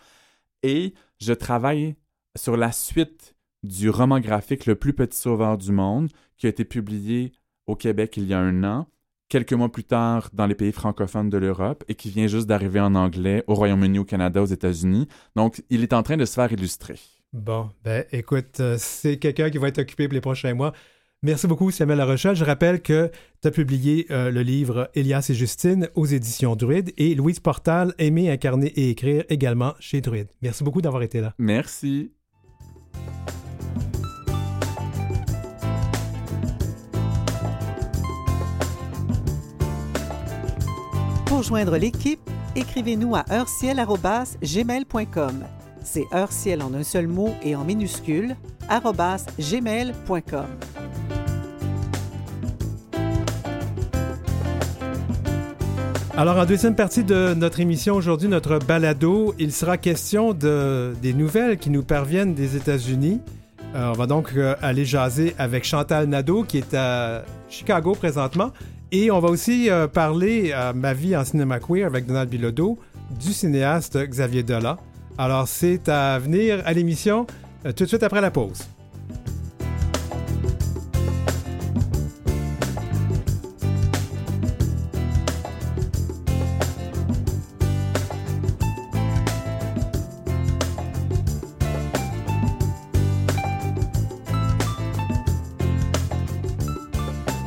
[0.63, 1.95] Et je travaille
[2.37, 6.65] sur la suite du roman graphique Le plus petit sauveur du monde, qui a été
[6.65, 7.31] publié
[7.67, 8.87] au Québec il y a un an,
[9.27, 12.79] quelques mois plus tard dans les pays francophones de l'Europe, et qui vient juste d'arriver
[12.79, 15.07] en anglais au Royaume-Uni, au Canada, aux États-Unis.
[15.35, 16.99] Donc, il est en train de se faire illustrer.
[17.33, 20.73] Bon, ben écoute, euh, c'est quelqu'un qui va être occupé pour les prochains mois.
[21.25, 22.35] Merci beaucoup, Samuel La Rochelle.
[22.35, 23.09] Je rappelle que
[23.41, 27.95] tu as publié euh, le livre Elias et Justine aux éditions Druide et Louise Portal,
[27.97, 30.27] Aimer, incarner et écrire également chez Druide.
[30.43, 31.33] Merci beaucoup d'avoir été là.
[31.39, 32.11] Merci.
[41.25, 42.19] Pour joindre l'équipe,
[42.55, 45.45] écrivez-nous à heurciel.gmail.com.
[45.85, 48.35] C'est heurciel en un seul mot et en minuscule,
[49.39, 50.45] gmail.com.
[56.17, 61.13] Alors, en deuxième partie de notre émission aujourd'hui, notre balado, il sera question de, des
[61.13, 63.21] nouvelles qui nous parviennent des États-Unis.
[63.75, 68.51] Euh, on va donc euh, aller jaser avec Chantal Nadeau, qui est à Chicago présentement.
[68.91, 72.79] Et on va aussi euh, parler Ma vie en cinéma queer avec Donald Bilodeau,
[73.19, 74.77] du cinéaste Xavier Dolan.
[75.17, 77.25] Alors, c'est à venir à l'émission
[77.65, 78.59] euh, tout de suite après la pause.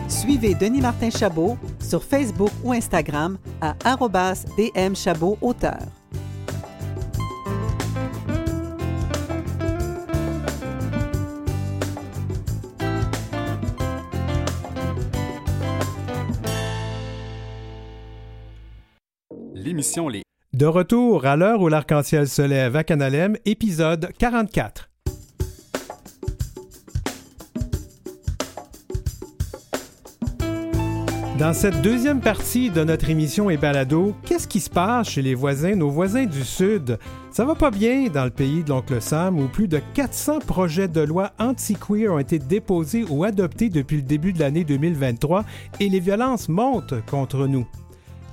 [0.09, 4.47] Suivez Denis Martin Chabot sur Facebook ou Instagram à arobase
[20.55, 24.89] De retour à l'heure où l'arc-en-ciel se lève à Canalem, épisode 44.
[31.39, 35.37] Dans cette deuxième partie de notre émission et balado, qu'est-ce qui se passe chez les
[35.37, 36.99] voisins, nos voisins du Sud?
[37.31, 40.89] Ça va pas bien dans le pays de l'oncle Sam où plus de 400 projets
[40.89, 45.45] de loi anti-queer ont été déposés ou adoptés depuis le début de l'année 2023
[45.79, 47.69] et les violences montent contre nous.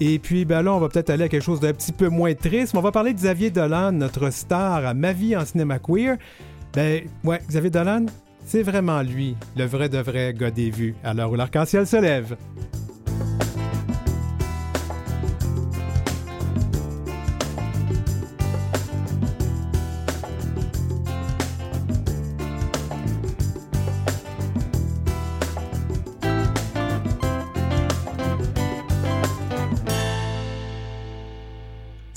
[0.02, 2.34] Et puis, ben là, on va peut-être aller à quelque chose d'un petit peu moins
[2.34, 2.74] triste.
[2.74, 6.18] mais On va parler de Xavier Dolan, notre star à Ma vie en cinéma queer.
[6.74, 8.06] Ben, ouais, Xavier Dolan,
[8.46, 11.98] c'est vraiment lui, le vrai de vrai gars des vues, à l'heure où l'arc-en-ciel se
[11.98, 12.36] lève.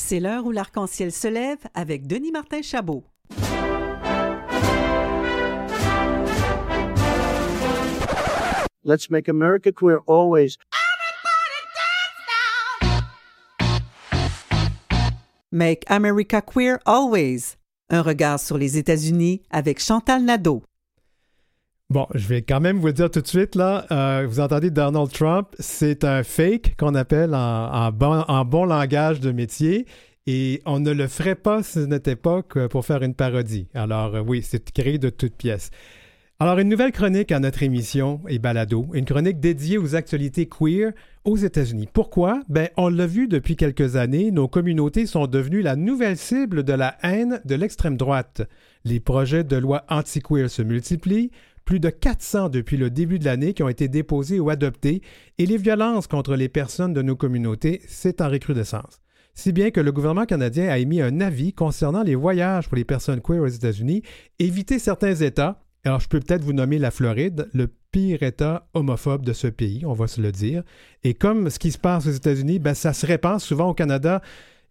[0.09, 3.05] C'est l'heure où l'arc-en-ciel se lève avec Denis Martin Chabot.
[8.83, 10.57] Let's make America queer always.
[15.53, 17.57] Make America Queer Always.
[17.91, 20.63] Un regard sur les États-Unis avec Chantal Nadeau.
[21.91, 23.87] Bon, je vais quand même vous dire tout de suite, là.
[23.91, 29.87] Euh, vous entendez Donald Trump, c'est un fake qu'on appelle en, bon, langage de métier.
[30.27, 33.69] Et on ne le ferait pas si ce n'était pas pour faire une parodie.
[33.73, 35.71] Alors euh, oui, c'est créé de toutes pièces.
[36.41, 40.93] Alors, une nouvelle chronique à notre émission et balado, une chronique dédiée aux actualités queer
[41.25, 41.89] aux États-Unis.
[41.93, 42.43] Pourquoi?
[42.49, 46.75] Ben, on l'a vu depuis quelques années, nos communautés sont devenues la nouvelle cible de
[46.75, 48.43] la haine de l'extrême droite.
[48.85, 51.33] Les projets de loi anti-queer se multiplient,
[51.69, 55.03] plus de 400 depuis le début de l'année qui ont été déposés ou adoptés,
[55.37, 59.03] et les violences contre les personnes de nos communautés, c'est en recrudescence.
[59.35, 62.87] Si bien que le gouvernement canadien a émis un avis concernant les voyages pour les
[62.87, 64.01] personnes queer aux États-Unis,
[64.39, 69.25] éviter certains États, alors, je peux peut-être vous nommer la Floride, le pire État homophobe
[69.25, 70.63] de ce pays, on va se le dire.
[71.05, 74.23] Et comme ce qui se passe aux États-Unis, ben, ça se répand souvent au Canada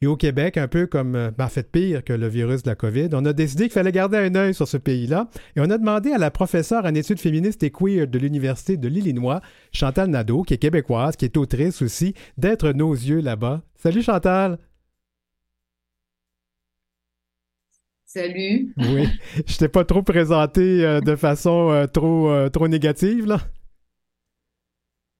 [0.01, 2.69] et au Québec, un peu comme, euh, ben, en fait, pire que le virus de
[2.69, 3.10] la COVID.
[3.13, 6.12] On a décidé qu'il fallait garder un œil sur ce pays-là et on a demandé
[6.12, 10.53] à la professeure en études féministes et queer de l'Université de l'Illinois, Chantal Nadeau, qui
[10.53, 13.63] est québécoise, qui est autrice aussi, d'être nos yeux là-bas.
[13.75, 14.57] Salut Chantal!
[18.10, 18.73] Salut.
[18.77, 19.05] Oui,
[19.45, 23.39] je t'ai pas trop présenté euh, de façon euh, trop, euh, trop négative, là?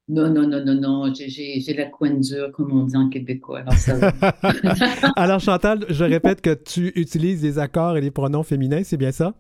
[0.10, 1.14] Non, non, non, non, non.
[1.14, 3.60] J'ai la coin dure, comme on dit en québécois.
[3.60, 4.14] Alors, ça
[5.16, 9.12] alors, Chantal, je répète que tu utilises les accords et les pronoms féminins, c'est bien
[9.12, 9.34] ça?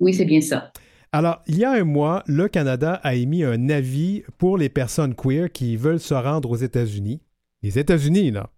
[0.00, 0.72] Oui, c'est bien ça.
[1.12, 5.14] Alors, il y a un mois, le Canada a émis un avis pour les personnes
[5.14, 7.20] queer qui veulent se rendre aux États-Unis.
[7.62, 8.50] Les États-Unis, là.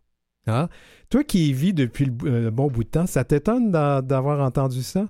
[0.47, 0.69] Hein?
[1.09, 4.83] Toi qui y vis depuis le, euh, bon bout de temps, ça t'étonne d'avoir entendu
[4.83, 5.09] ça?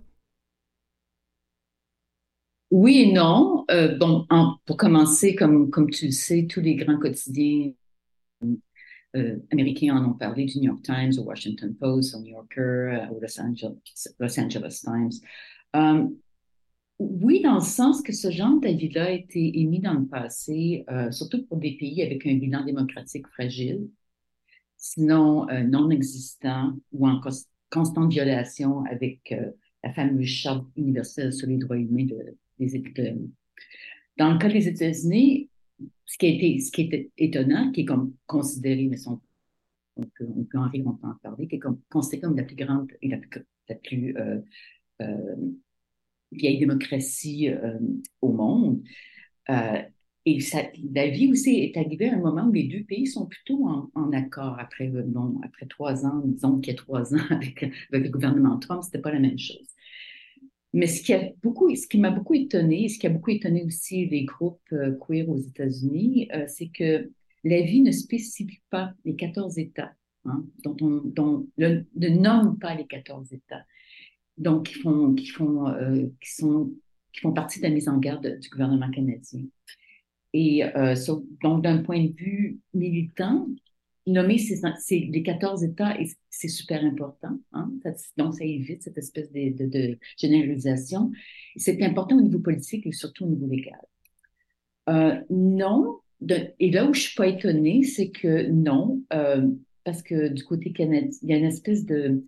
[2.72, 3.64] Oui et non.
[3.70, 4.26] Euh, bon,
[4.64, 7.72] pour commencer, comme, comme tu le sais, tous les grands quotidiens
[9.14, 13.08] euh, américains en ont parlé, du New York Times, au Washington Post, au New Yorker,
[13.12, 15.10] au Los Angeles, Times.
[16.98, 21.44] oui, dans le sens que ce genre d'avis-là a été émis dans le passé, surtout
[21.46, 23.88] pour des pays avec un bilan démocratique fragile
[24.82, 27.20] sinon euh, non existant ou en
[27.70, 29.52] constante violation avec euh,
[29.84, 32.06] la fameuse Charte universelle sur les droits humains
[34.18, 35.48] Dans le cas des États-Unis,
[36.04, 39.20] ce qui, a ce est étonnant, qui est comme considéré, mais on,
[39.96, 40.04] on
[40.44, 42.90] peut en rire, on peut en parler, qui est comme, considéré comme la plus grande
[43.00, 43.44] et la plus,
[43.82, 44.16] plus
[45.00, 45.36] euh,
[46.30, 47.48] vieille démocratie
[48.20, 48.82] au monde,
[50.24, 50.62] et ça,
[50.94, 54.12] la vie aussi est arrivée à un moment où les deux pays sont plutôt en,
[54.12, 55.04] accord après, euh,
[55.68, 59.12] trois ans, disons qu'il y a trois ans avec, avec le gouvernement Trump, c'était pas
[59.12, 59.71] la même chose.
[60.72, 63.62] Mais ce qui a beaucoup, ce qui m'a beaucoup étonné, ce qui a beaucoup étonné
[63.64, 67.10] aussi les groupes euh, queer aux États-Unis, euh, c'est que
[67.44, 69.92] la vie ne spécifie pas les 14 États,
[70.24, 73.64] hein, ne nomme pas les 14 États,
[74.38, 75.66] donc qui font, qui font,
[76.20, 76.72] qui sont,
[77.12, 79.42] qui font partie de la mise en garde du gouvernement canadien.
[80.32, 80.94] Et euh,
[81.42, 83.46] donc, d'un point de vue militant,
[84.06, 85.96] nommer ces, les 14 États,
[86.30, 87.38] c'est super important.
[87.52, 87.70] Hein?
[88.16, 91.12] donc, ça évite cette espèce de, généralisation.
[91.56, 93.80] C'est important au niveau politique et surtout au niveau légal.
[94.88, 96.00] Euh, non,
[96.58, 99.48] et là où je suis pas étonnée, c'est que non, euh,
[99.84, 102.24] parce que du côté canadien, il y a une espèce de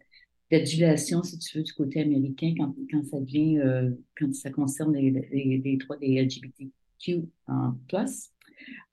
[0.50, 5.10] d'adulation, si tu veux, du côté américain quand, ça vient, euh, quand ça concerne les,
[5.10, 6.70] les, droits des LGBT
[7.48, 8.33] en place,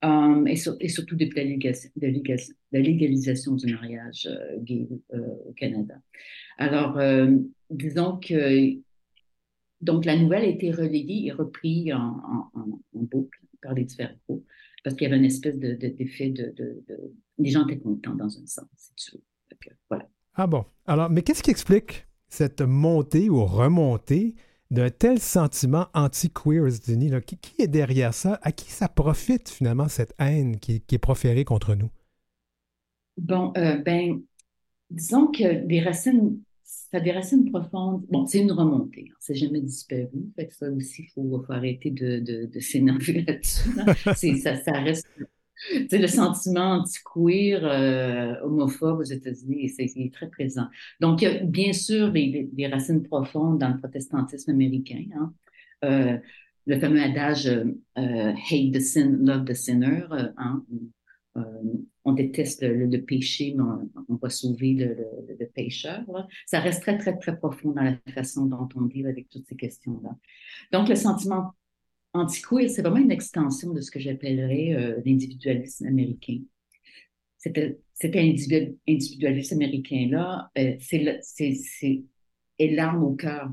[0.02, 1.28] um, et, surtout de
[2.72, 5.94] la, légalisation du mariage euh, gay euh, au Canada.
[6.58, 7.36] Alors, euh,
[7.70, 8.76] disons que
[9.80, 12.50] donc la nouvelle a été relayée et reprise en,
[12.94, 14.46] boucle par les différents groupes
[14.84, 16.96] parce qu'il y avait une espèce d'effet de, de, de,
[17.38, 19.76] Les gens étaient contents dans un sens, si tu veux.
[19.88, 20.08] voilà.
[20.34, 20.64] Ah bon.
[20.86, 24.34] Alors, mais qu'est-ce qui explique cette montée ou remontée
[24.72, 27.12] d'un tel sentiment anti-queer aux États-Unis?
[27.26, 28.40] Qui, est derrière ça?
[28.42, 31.90] À qui ça profite finalement cette haine qui, est proférée contre nous?
[33.18, 34.22] Bon, euh, ben,
[34.90, 38.04] disons que des racines, ça a des racines profondes.
[38.10, 40.08] Bon, c'est une remontée, hein, c'est jamais disparu.
[40.36, 43.70] Fait que ça aussi, il faut, arrêter de, de, s'énerver là-dessus.
[44.40, 45.06] ça, ça reste
[45.88, 50.66] c'est le sentiment anti-queer, euh, homophobe aux États-Unis, c'est très présent.
[51.00, 55.04] Donc, il y a bien sûr des, racines profondes dans le protestantisme américain.
[55.14, 55.34] Hein.
[55.84, 56.18] Euh,
[56.66, 60.06] le fameux adage euh, hate the sin, love the sinner.
[60.36, 60.64] Hein.
[62.04, 63.64] on déteste le, péché, mais
[64.08, 66.04] on, va sauver le, pécheur.
[66.46, 69.56] Ça reste très, très, très profond dans la façon dont on vit avec toutes ces
[69.56, 70.16] questions-là.
[70.72, 71.52] Donc, le sentiment
[72.12, 76.38] anti-queer, c'est vraiment une extension de ce que j'appellerais euh, l'individualisme américain.
[77.38, 82.04] Cet individualisme américain-là, euh, c'est
[82.58, 83.50] est l'arme au cœur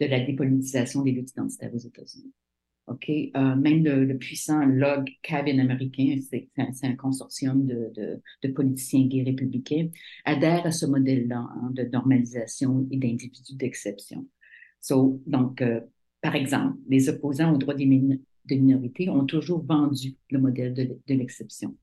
[0.00, 2.32] de la dépolitisation des luttes identitaires aux États-Unis.
[2.88, 3.08] OK?
[3.08, 7.92] Euh, même le, puissant Log Cabin américain, c'est un, consortium de,
[8.42, 9.88] de, politiciens gays républicains,
[10.24, 14.26] adhère à ce modèle-là hein, de normalisation et d'individus d'exception.
[14.80, 15.80] So, donc, euh,
[16.22, 21.76] par exemple, les opposants aux droits des, minorités ont toujours vendu le modèle de, l'exception.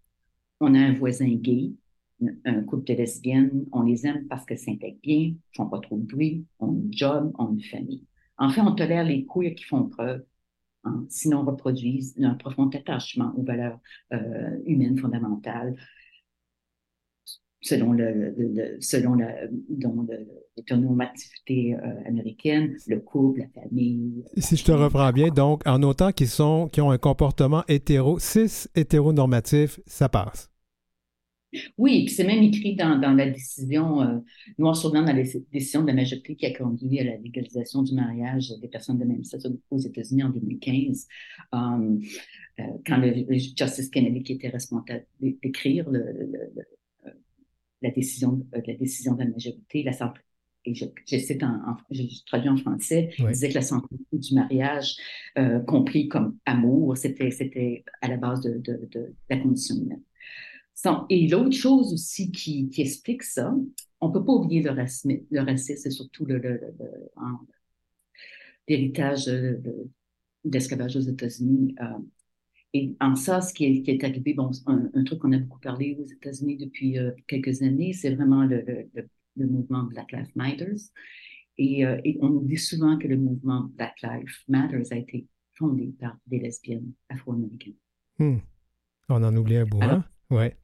[0.59, 1.73] On a un voisin gay,
[2.45, 6.05] un couple de lesbiennes, on les aime parce qu'elles s'intègrent bien, font pas trop de
[6.05, 8.05] bruit, ont un job, ont une famille.
[8.37, 10.23] En fait, on tolère les queers qui font preuve
[10.85, 13.79] Hein, sinon reproduisent un profond attachement aux valeurs
[14.13, 15.75] euh, humaines fondamentales,
[17.61, 19.33] selon le, selon la
[20.57, 24.23] l'hétéronormativité euh, américaine, le couple, la famille.
[24.37, 28.19] Si je te reprends bien, donc en autant qu'ils sont qui ont un comportement hétéro,
[28.19, 30.49] cis hétéronormatif, ça passe.
[31.79, 34.19] Oui, puis c'est même écrit dans, dans la décision, euh,
[34.59, 37.81] noir sur blanc, dans la décision de la majorité qui a conduit à la légalisation
[37.81, 41.07] du mariage des personnes de même sexe aux États-Unis en 2015,
[41.51, 41.99] um,
[42.59, 46.03] euh, quand le, Justice Kennedy qui était responsable d'écrire le,
[47.81, 50.13] la, décision, la décision de la majorité, la
[50.65, 54.97] et je, je cite en, je traduis en français, disait que la santé du mariage,
[55.65, 60.01] compris comme amour, c'était, c'était à la base de, de, de la condition humaine.
[61.09, 63.53] Et l'autre chose aussi qui, explique ça,
[63.99, 66.25] on ne peut pas oublier le racisme, le racisme et surtout
[68.67, 69.29] l'héritage
[70.45, 71.75] d'esclavage aux États-Unis.
[71.81, 71.85] Euh,
[72.73, 76.05] et en ça, ce qui est, arrivé, bon, un, truc qu'on a beaucoup parlé aux
[76.05, 78.87] États-Unis depuis euh, quelques années, c'est vraiment le,
[79.37, 80.75] mouvement Black Lives Matter.
[81.57, 85.93] Et, euh, et, on oublie souvent que le mouvement Black Lives Matter a été fondé
[85.99, 87.73] par des lesbiennes afro-américaines.
[88.19, 88.37] Hmm.
[89.09, 90.05] On en oublie un bout, hein?
[90.29, 90.55] Ouais.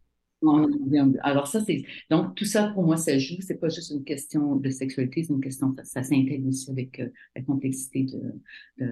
[1.23, 3.35] Alors ça, c'est donc tout ça pour moi, ça joue.
[3.39, 7.07] C'est pas juste une question de sexualité, c'est une question, ça, s'intègre aussi avec euh,
[7.35, 8.85] la complexité de,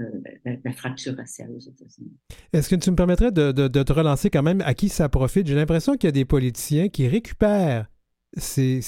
[0.45, 2.11] la, fracture raciale aux États-Unis.
[2.51, 4.61] Est-ce que tu me permettrais de, te relancer quand même?
[4.61, 5.47] À qui ça profite?
[5.47, 7.89] J'ai l'impression qu'il y a des politiciens qui récupèrent
[8.37, 8.81] ces,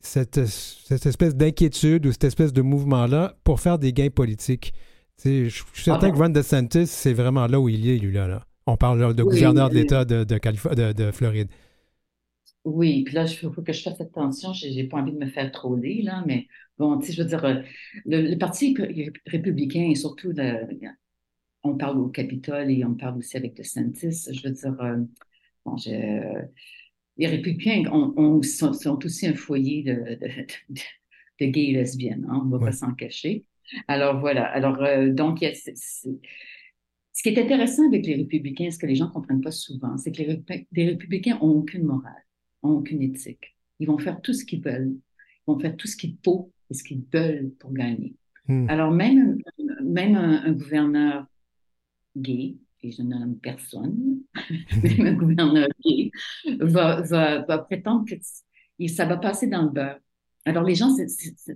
[0.00, 4.72] cette, cette, espèce d'inquiétude ou cette espèce de mouvement-là pour faire des gains politiques.
[5.24, 8.26] je suis certain ah que Ron DeSantis, c'est vraiment là où il est, lui là.
[8.26, 8.44] là.
[8.66, 11.48] On parle de gouverneur de l'État de, de, de Floride.
[12.66, 14.52] Oui, puis là, il faut que je fasse attention.
[14.52, 16.48] Je n'ai pas envie de me faire troller, là, mais
[16.78, 17.62] bon, tu sais, je veux dire, euh,
[18.06, 18.76] le, Parti
[19.26, 20.32] républicain et surtout,
[21.62, 24.28] on parle au Capitole et on parle aussi avec DeSantis.
[24.32, 24.96] Je veux dire, euh,
[25.64, 25.76] bon,
[27.16, 27.84] les républicains
[28.42, 30.18] sont, aussi un foyer de,
[31.40, 33.44] de, gays et lesbiennes, hein, on ne va pas s'en cacher.
[33.86, 38.96] Alors voilà, alors euh, donc, ce qui est intéressant avec les républicains, ce que les
[38.96, 42.25] gens ne comprennent pas souvent, c'est que les, les républicains n'ont aucune morale
[42.66, 43.56] n'ont aucune éthique.
[43.78, 44.94] Ils vont faire tout ce qu'ils veulent.
[44.96, 48.14] Ils vont faire tout ce qu'il faut et ce qu'ils veulent pour gagner.
[48.48, 48.68] Hmm.
[48.68, 49.38] Alors, même,
[49.82, 51.26] même un, gouverneur
[52.16, 54.20] gay, et je ne nomme personne,
[54.82, 56.10] même un gouverneur gay,
[56.60, 59.98] va, va, va prétendre que ça va passer dans le beurre.
[60.44, 60.94] Alors, les gens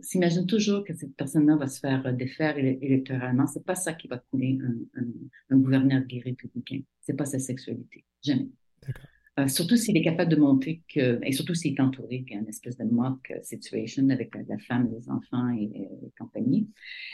[0.02, 3.46] s'imaginent toujours que cette personne-là va se faire défaire électoralement.
[3.46, 5.06] C'est pas ça qui va couler un, un,
[5.50, 6.80] un gouverneur gay républicain.
[7.00, 8.04] C'est pas sa sexualité.
[8.20, 8.48] Jamais.
[8.84, 9.06] D'accord.
[9.38, 12.76] Euh, surtout s'il est capable de montrer que, et surtout s'il est entouré d'une espèce
[12.76, 16.68] de mock situation avec la, femme, les enfants et, compagnie.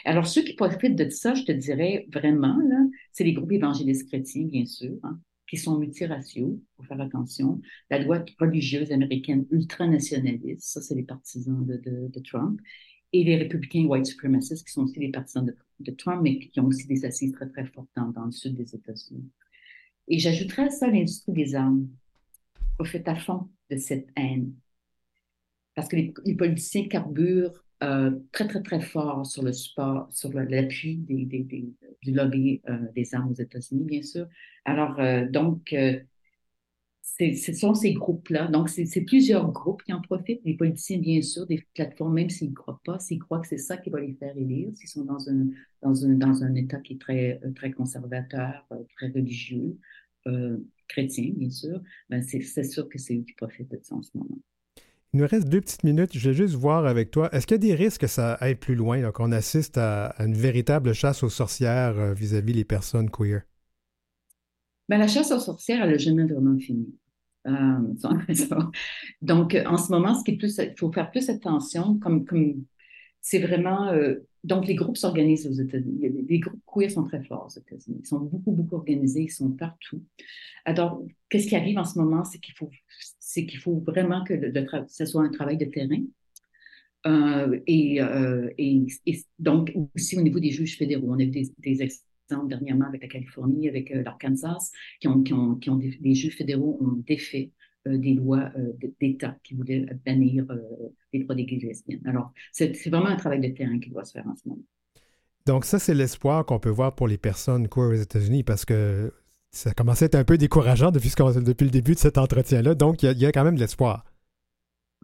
[0.04, 2.58] Alors, ceux qui profitent de ça, je te dirais vraiment,
[3.12, 7.60] c'est les groupes évangélistes chrétiens, bien sûr, hein, qui sont multiraciaux, pour faire attention.
[7.90, 12.60] La droite religieuse américaine ultranationaliste, ça, c'est les partisans de, Trump.
[13.12, 15.44] Et les républicains white supremacistes, qui sont aussi les partisans
[15.80, 18.54] de, Trump, mais qui ont aussi des assises très, très fortes dans, dans le sud
[18.54, 19.30] des États-Unis.
[20.08, 21.88] Et j'ajouterais à ça l'industrie des armes
[22.76, 24.54] profite à fond de cette haine.
[25.74, 30.96] Parce que les, politiciens carburent euh, très, très, très fort sur le support, sur l'appui
[30.96, 31.26] du
[32.12, 34.26] lobby euh, des armes aux États-Unis, bien sûr.
[34.64, 35.74] Alors, euh, donc,
[37.02, 38.48] ce sont ces groupes-là.
[38.48, 40.40] Donc, c'est plusieurs groupes qui en profitent.
[40.44, 43.58] Les politiciens, bien sûr, des plateformes, même s'ils ne croient pas, s'ils croient que c'est
[43.58, 45.48] ça qui va les faire élire, s'ils sont dans un,
[45.82, 48.66] dans, un, dans un État qui est très, très conservateur,
[48.96, 49.76] très religieux,
[50.88, 54.10] chrétiens, bien sûr, ben c'est sûr que c'est eux qui profitent de ça en ce
[54.14, 54.38] moment.
[55.16, 56.10] Il nous reste deux petites minutes.
[56.12, 57.34] Je vais juste voir avec toi.
[57.34, 60.34] Est-ce qu'il y a des risques que ça aille plus loin, qu'on assiste à, une
[60.34, 63.40] véritable chasse aux sorcières euh, vis-à-vis des personnes queer?
[64.88, 66.94] Ben, la chasse aux sorcières, elle n'a jamais vraiment fini.
[67.46, 67.78] Euh,
[69.22, 72.64] donc, en ce moment, ce qui est plus, il faut faire plus attention, comme, comme
[73.28, 74.14] c'est vraiment euh,
[74.44, 76.24] donc, les groupes s'organisent aux États-Unis.
[76.28, 77.98] Les groupes queer sont très forts aux États-Unis.
[78.04, 79.22] Ils sont beaucoup, beaucoup organisés.
[79.22, 80.00] Ils sont partout.
[80.64, 82.22] Alors, qu'est-ce qui arrive en ce moment?
[82.22, 82.70] C'est qu'il faut,
[83.60, 86.00] faut vraiment que le, ce soit un travail de terrain.
[87.08, 88.86] Euh, et, euh, et,
[89.40, 93.08] donc, aussi au niveau des juges fédéraux, on a vu des, exemples dernièrement avec la
[93.08, 94.70] Californie, avec l'Arkansas,
[95.00, 97.50] qui ont, qui ont, qui ont des, juges fédéraux ont défait
[97.86, 100.58] des lois euh, d'État qui voulaient bannir euh,
[101.12, 102.06] les droits des gays lesbiennes.
[102.06, 104.62] Alors, c'est vraiment un travail de terrain qui doit se faire en ce moment.
[105.46, 109.12] Donc, ça, c'est l'espoir qu'on peut voir pour les personnes queer aux États-Unis parce que
[109.52, 112.74] ça commençait à être un peu décourageant depuis, le début de cet entretien-là.
[112.74, 114.04] Donc, il y, y, a quand même de l'espoir.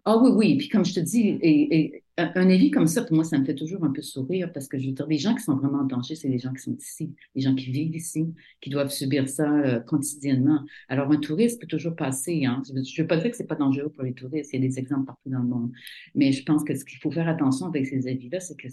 [0.05, 0.57] Ah oui, oui.
[0.57, 3.45] Puis comme je te dis, et, et, un avis comme ça, pour moi, ça me
[3.45, 5.79] fait toujours un peu sourire parce que je veux dire, les gens qui sont vraiment
[5.79, 8.91] en danger, c'est les gens qui sont ici, les gens qui vivent ici, qui doivent
[8.91, 10.63] subir ça euh, quotidiennement.
[10.89, 12.45] Alors, un touriste peut toujours passer.
[12.45, 12.61] Hein.
[12.67, 14.53] Je ne veux pas dire que c'est pas dangereux pour les touristes.
[14.53, 15.71] Il y a des exemples partout dans le monde.
[16.13, 18.67] Mais je pense que ce qu'il faut faire attention avec ces avis-là, c'est que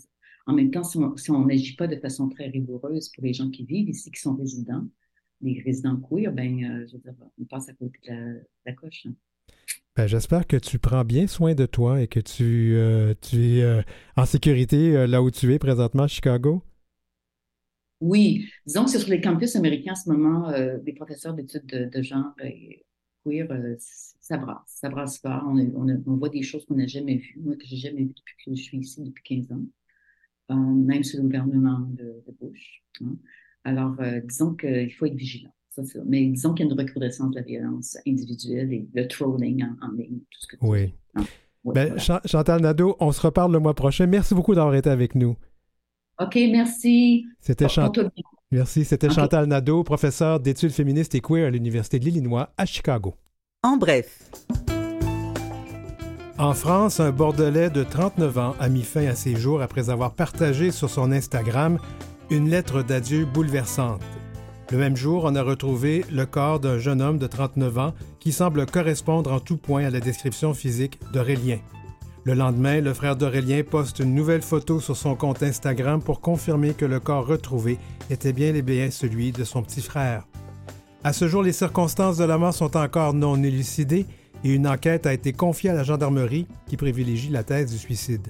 [0.47, 3.65] en même temps, si on n'agit pas de façon très rigoureuse pour les gens qui
[3.65, 4.87] vivent ici, qui sont résidents,
[5.43, 9.07] les résidents queer, ben, euh, je veux dire, on passe à côté de la, coche.
[9.07, 9.15] Hein.
[9.97, 13.83] Ben, J'espère que tu prends bien soin de toi et que tu, euh, es euh,
[14.17, 16.63] en sécurité euh, là où tu es présentement à Chicago.
[18.01, 20.51] Oui, disons que sur les campus américains en ce moment,
[20.83, 22.35] des professeurs d'études de, de, genre
[23.27, 23.47] queer,
[24.21, 25.45] ça brasse, ça brasse fort.
[25.47, 28.57] On, voit des choses qu'on n'a jamais vues, moi que j'ai jamais vues depuis que
[28.57, 32.83] je suis ici depuis 15 ans, même sous le gouvernement de, de Bush.
[33.03, 33.19] Hein.
[33.65, 35.53] Alors, disons qu'il faut être vigilant.
[35.85, 39.63] Ça, Mais disons qu'il y a une recrudescence de la violence individuelle et le trolling
[39.65, 40.87] en, en ligne, tout ce que tu Oui.
[40.87, 40.95] dis.
[41.17, 41.21] Ah,
[41.65, 42.01] ouais, Ben, voilà.
[42.03, 44.07] Ch- Chantal Nadeau, on se reparle le mois prochain.
[44.07, 45.37] Merci beaucoup d'avoir été avec nous.
[46.21, 47.27] OK, merci.
[47.41, 48.25] C'était Chan- Porte-toi bien.
[48.53, 49.09] Merci, c'était.
[49.11, 53.15] Chantal Nadeau, professeure d'études féministes et queer à l'Université de l'Illinois à Chicago.
[53.63, 54.29] En bref,
[56.39, 60.15] En France, un Bordelais de 39 ans a mis fin à ses jours après avoir
[60.15, 61.79] partagé sur son Instagram
[62.31, 64.01] une lettre d'adieu bouleversante.
[64.71, 68.31] Le même jour, on a retrouvé le corps d'un jeune homme de 39 ans qui
[68.31, 71.59] semble correspondre en tout point à la description physique d'Aurélien.
[72.23, 76.75] Le lendemain, le frère d'Aurélien poste une nouvelle photo sur son compte Instagram pour confirmer
[76.75, 77.79] que le corps retrouvé
[78.11, 80.29] était bien et bien celui de son petit frère.
[81.03, 84.07] À ce jour, les circonstances de la mort sont encore non élucidées
[84.45, 88.29] et une enquête a été confiée à la gendarmerie qui privilégie la thèse du suicide.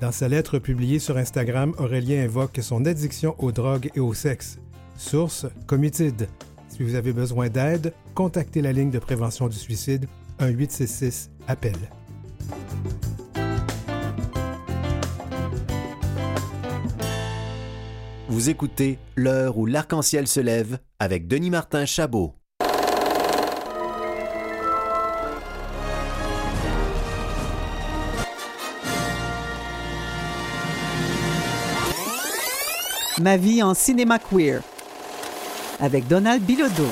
[0.00, 4.58] Dans sa lettre publiée sur Instagram, Aurélien invoque son addiction aux drogues et au sexe.
[4.96, 6.28] Source Comitide.
[6.68, 10.06] Si vous avez besoin d'aide, contactez la ligne de prévention du suicide
[10.40, 11.74] 1-866 appel.
[18.28, 22.34] Vous écoutez L'heure où l'arc-en-ciel se lève avec Denis Martin Chabot.
[33.18, 34.60] Ma vie en cinéma queer
[35.80, 36.88] avec Donald Bilodeau.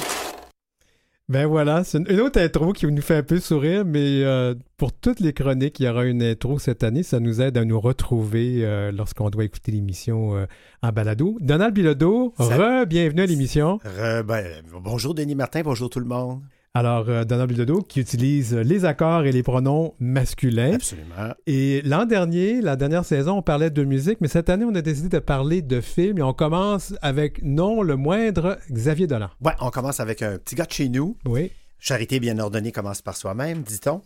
[1.30, 4.92] Ben voilà, c'est une, autre intro qui nous fait un peu sourire, mais euh, pour
[4.92, 7.02] toutes les chroniques, il y aura une intro cette année.
[7.02, 10.44] Ça nous aide à nous retrouver euh, lorsqu'on doit écouter l'émission euh,
[10.82, 11.38] en balado.
[11.40, 13.78] Donald Bilodeau, re-bienvenue à l'émission.
[13.98, 14.44] Re- ben,
[14.82, 16.42] bonjour Denis Martin, bonjour tout le monde.
[16.76, 20.74] Alors, euh, Donald Bilodeau qui utilise les accords et les pronoms masculins.
[20.74, 21.32] Absolument.
[21.46, 24.82] Et l'an dernier, la dernière saison, on parlait de musique, mais cette année, on a
[24.82, 29.30] décidé de parler de films et on commence avec, non le moindre, Xavier Dolan.
[29.40, 31.16] Ouais, on commence avec un petit gars de chez nous.
[31.26, 31.52] Oui.
[31.78, 34.02] Charité bien ordonnée commence par soi-même, dit-on.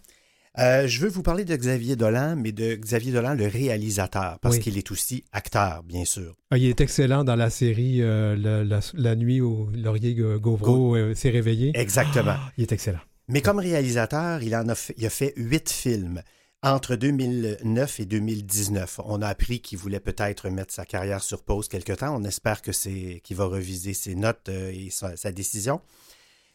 [0.58, 4.56] Euh, je veux vous parler de Xavier Dolan, mais de Xavier Dolan, le réalisateur, parce
[4.56, 4.60] Oui.
[4.62, 6.34] qu'il est aussi acteur, bien sûr.
[6.50, 10.38] Ah, il est excellent dans la série euh, la, la- la nuit où Laurier Ga-
[10.38, 11.70] Gauvreau euh, s'est réveillé.
[11.74, 12.34] Exactement.
[12.56, 12.98] Il est excellent.
[13.28, 16.22] Mais comme réalisateur, il, en a, fait, il a fait huit films.
[16.62, 21.68] Entre 2009 et 2019, on a appris qu'il voulait peut-être mettre sa carrière sur pause
[21.68, 22.16] quelque temps.
[22.16, 25.80] On espère que c'est qu'il va reviser ses notes et sa, sa décision.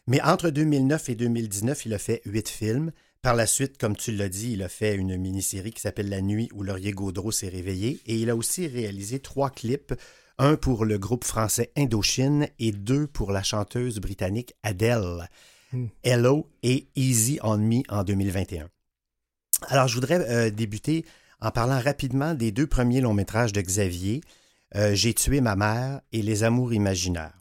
[0.08, 2.90] Mais entre 2009 et 2019, il a fait huit films.
[3.24, 6.20] Par la suite, comme tu l'as dit, il a fait une mini-série qui s'appelle La
[6.20, 7.98] nuit où Laurier Gaudreau s'est réveillé.
[8.04, 9.94] Et il a aussi réalisé trois clips,
[10.36, 15.30] un pour le groupe français Indochine et deux pour la chanteuse britannique Adele.
[16.02, 18.68] Hello et Easy on Me en 2021.
[19.68, 21.06] Alors, je voudrais euh, débuter
[21.40, 24.20] en parlant rapidement des deux premiers longs métrages de Xavier,
[24.76, 27.38] euh, J'ai tué ma mère et Les amours imaginaires.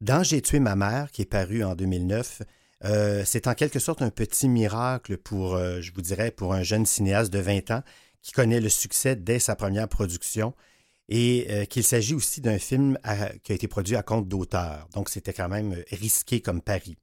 [0.00, 2.42] Dans J'ai tué ma mère, qui est paru en 2009,
[2.84, 6.62] euh, c'est en quelque sorte un petit miracle pour, euh, je vous dirais, pour un
[6.62, 7.82] jeune cinéaste de 20 ans
[8.22, 10.54] qui connaît le succès dès sa première production
[11.08, 12.98] et euh, qu'il s'agit aussi d'un film
[13.44, 14.88] qui a été produit à compte d'auteur.
[14.92, 16.96] Donc, c'était quand même risqué comme pari.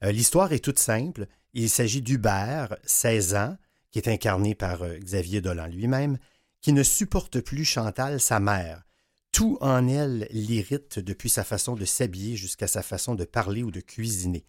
[0.00, 1.26] L'histoire est toute simple.
[1.54, 3.56] Il s'agit d'Hubert, 16 ans,
[3.90, 6.18] qui est incarné par Xavier Dolan lui-même,
[6.60, 8.84] qui ne supporte plus Chantal, sa mère.
[9.32, 13.70] Tout en elle l'irrite depuis sa façon de s'habiller jusqu'à sa façon de parler ou
[13.70, 14.44] de cuisiner.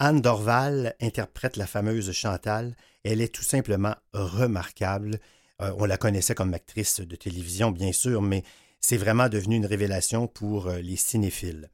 [0.00, 2.76] Anne Dorval interprète la fameuse Chantal.
[3.02, 5.18] Elle est tout simplement remarquable.
[5.60, 8.44] Euh, on la connaissait comme actrice de télévision, bien sûr, mais
[8.80, 11.68] c'est vraiment devenu une révélation pour euh, les cinéphiles.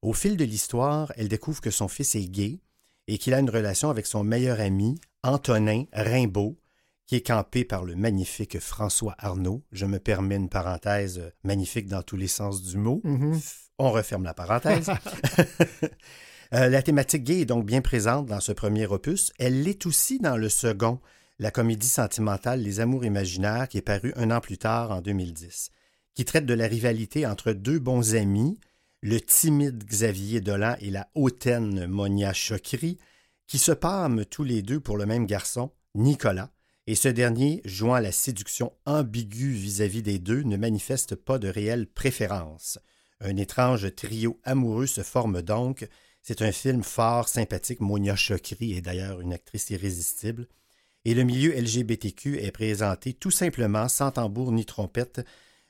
[0.00, 2.60] Au fil de l'histoire, elle découvre que son fils est gay
[3.08, 6.56] et qu'il a une relation avec son meilleur ami, Antonin Rimbaud,
[7.06, 9.62] qui est campé par le magnifique François Arnaud.
[9.72, 13.02] Je me permets une parenthèse euh, magnifique dans tous les sens du mot.
[13.04, 13.38] Mhm.
[13.78, 14.90] On referme la parenthèse.
[16.52, 19.32] Euh, la thématique gay est donc bien présente dans ce premier opus.
[19.38, 20.98] Elle l'est aussi dans le second,
[21.38, 25.70] la comédie sentimentale Les Amours imaginaires, qui est paru un an plus tard, en 2010,
[26.14, 28.58] qui traite de la rivalité entre deux bons amis,
[29.00, 32.98] le timide Xavier Dolan et la hautaine Monia Chokri,
[33.46, 36.50] qui se pâment tous les deux pour le même garçon, Nicolas,
[36.88, 41.86] et ce dernier, jouant la séduction ambiguë vis-à-vis des deux, ne manifeste pas de réelle
[41.86, 42.80] préférence.
[43.20, 45.86] Un étrange trio amoureux se forme donc.
[46.22, 47.80] C'est un film fort, sympathique.
[47.80, 50.46] Monia Chokri est d'ailleurs une actrice irrésistible.
[51.04, 55.22] Et le milieu LGBTQ est présenté tout simplement, sans tambour ni trompette,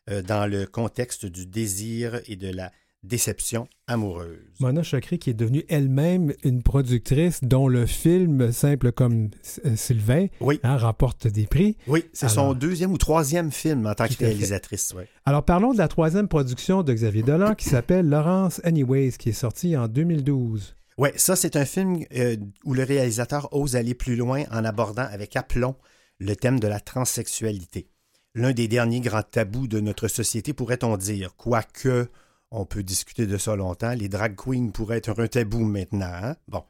[0.09, 2.73] euh, dans le contexte du désir et de la
[3.03, 4.39] déception amoureuse.
[4.61, 9.31] Mona Chokri, qui est devenue elle-même une productrice dont le film, simple comme
[9.65, 11.77] euh, Sylvain, Oui, hein, remporte des prix.
[11.87, 14.93] oui, c'est son deuxième ou troisième film en tant que réalisatrice.
[14.95, 15.09] ouais.
[15.25, 19.33] Alors parlons de la troisième production de Xavier Dolan qui s'appelle Laurence Anyways, qui est
[19.33, 20.77] sortie en 2012.
[20.99, 22.37] Ouais, ça, c'est un film euh,
[22.67, 25.75] où le réalisateur ose aller plus loin en abordant avec aplomb
[26.19, 27.89] le thème de la transsexualité.
[28.35, 32.09] L'un des derniers grands tabous de notre société, pourrait-on dire, quoique
[32.51, 36.11] on peut discuter de ça longtemps, les drag queens pourraient être un tabou maintenant.
[36.13, 36.37] hein?
[36.49, 36.65] Bon.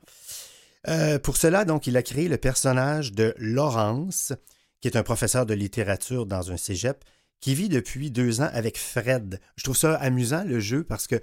[0.88, 4.32] Euh, pour cela, donc, il a créé le personnage de Laurence,
[4.80, 7.04] qui est un professeur de littérature dans un cégep,
[7.40, 9.40] qui vit depuis deux ans avec Fred.
[9.56, 11.20] Je trouve ça amusant, le jeu, parce que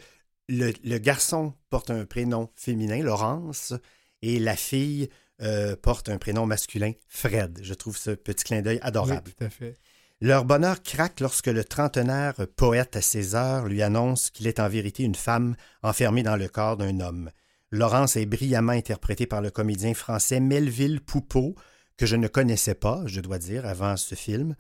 [0.48, 3.74] le, le garçon porte un prénom féminin, Laurence,
[4.22, 5.10] et la fille
[5.42, 7.60] euh, porte un prénom masculin, Fred.
[7.62, 9.22] Je trouve ce petit clin d'œil adorable.
[9.28, 9.76] Oui, tout à fait.
[10.20, 14.68] Leur bonheur craque lorsque le trentenaire poète à ses heures lui annonce qu'il est en
[14.68, 17.30] vérité une femme enfermée dans le corps d'un homme.
[17.70, 21.54] Laurence est brillamment interprétée par le comédien français Melville Poupeau,
[21.98, 24.56] que je ne connaissais pas, je dois dire, avant ce film,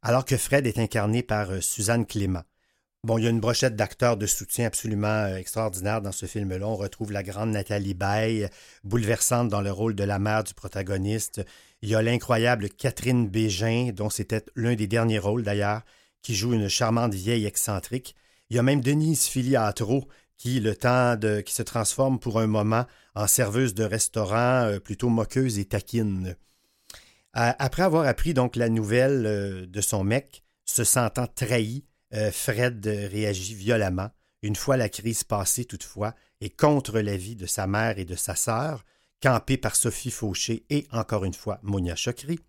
[0.00, 2.44] alors que Fred est incarné par euh, Suzanne Clément.
[3.04, 6.66] Bon, il y a une brochette d'acteurs de soutien absolument euh, extraordinaire dans ce film-là.
[6.66, 8.48] On retrouve la grande Nathalie Baye,
[8.82, 11.44] bouleversante dans le rôle de la mère du protagoniste.
[11.82, 15.82] Il y a l'incroyable Catherine Bégin, dont c'était l'un des derniers rôles d'ailleurs,
[16.22, 18.16] qui joue une charmante vieille excentrique.
[18.50, 22.46] Il y a même Denise Filiatro, qui, le temps de, qui se transforme pour un
[22.46, 26.36] moment en serveuse de restaurant euh, plutôt moqueuse et taquine.
[27.38, 32.86] Après avoir appris donc la nouvelle euh, de son mec, se sentant trahi, euh, Fred
[32.86, 34.10] réagit violemment.
[34.42, 38.34] Une fois la crise passée, toutefois, et contre l'avis de sa mère et de sa
[38.34, 38.84] sœur,
[39.20, 42.40] campée par Sophie Fauché et encore une fois Monia Chokri,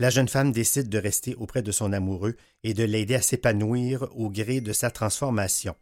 [0.00, 4.08] la jeune femme décide de rester auprès de son amoureux et de l'aider à s'épanouir
[4.16, 5.76] au gré de sa transformation.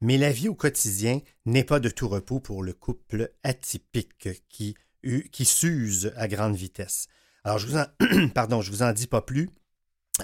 [0.00, 5.44] Mais la vie au quotidien n'est pas de tout repos pour le couple atypique qui,
[5.44, 7.08] s'use à grande vitesse.
[7.44, 9.48] Alors, je vous en, pardon, je vous en dis pas plus.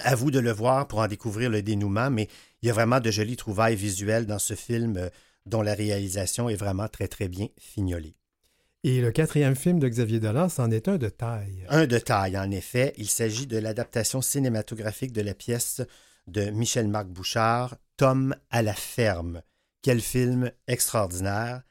[0.03, 2.27] À vous de le voir pour en découvrir le dénouement, mais
[2.61, 5.09] il y a vraiment de jolies trouvailles visuelles dans ce film euh,
[5.45, 8.15] dont la réalisation est vraiment très très bien fignolée.
[8.85, 11.65] Et le quatrième film de Xavier Dolan, c'en est un de taille.
[11.69, 12.93] Un de taille, en effet.
[12.97, 15.81] Il s'agit de l'adaptation cinématographique de la pièce
[16.27, 19.41] de Michel-Marc Bouchard, Tom à la ferme.
[19.81, 21.63] Quel film extraordinaire.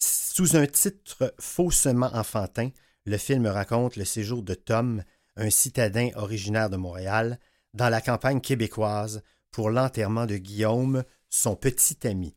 [0.00, 2.70] Sous un titre faussement enfantin,
[3.04, 5.04] le film raconte le séjour de Tom,
[5.36, 7.38] un citadin originaire de Montréal,
[7.72, 12.34] dans la campagne québécoise pour l'enterrement de Guillaume, son petit ami.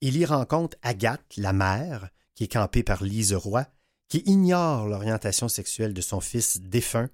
[0.00, 2.10] Il y rencontre Agathe, la mère,
[2.48, 3.66] campée par Lise Roy,
[4.08, 7.08] qui ignore l'orientation sexuelle de son fils défunt,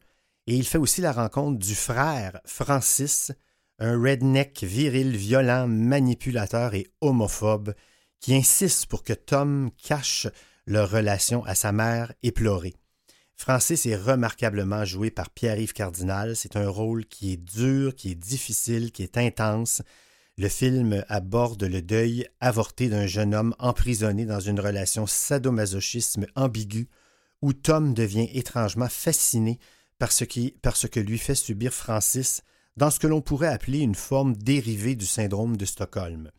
[0.46, 3.32] et il fait aussi la rencontre du frère Francis,
[3.78, 7.74] un redneck viril, violent, manipulateur et homophobe,
[8.20, 10.26] qui insiste pour que Tom cache
[10.66, 12.74] leur relation à sa mère éplorée.
[13.36, 16.34] Francis est remarquablement joué par Pierre-Yves Cardinal.
[16.34, 19.82] C'est un rôle qui est dur, qui est difficile, qui est intense.
[20.38, 26.88] Le film aborde le deuil avorté d'un jeune homme emprisonné dans une relation sadomasochisme ambiguë
[27.42, 29.58] où Tom devient étrangement fasciné
[29.98, 30.24] par ce,
[30.62, 32.42] par ce que lui fait subir Francis
[32.76, 36.30] dans ce que l'on pourrait appeler une forme dérivée du syndrome de Stockholm.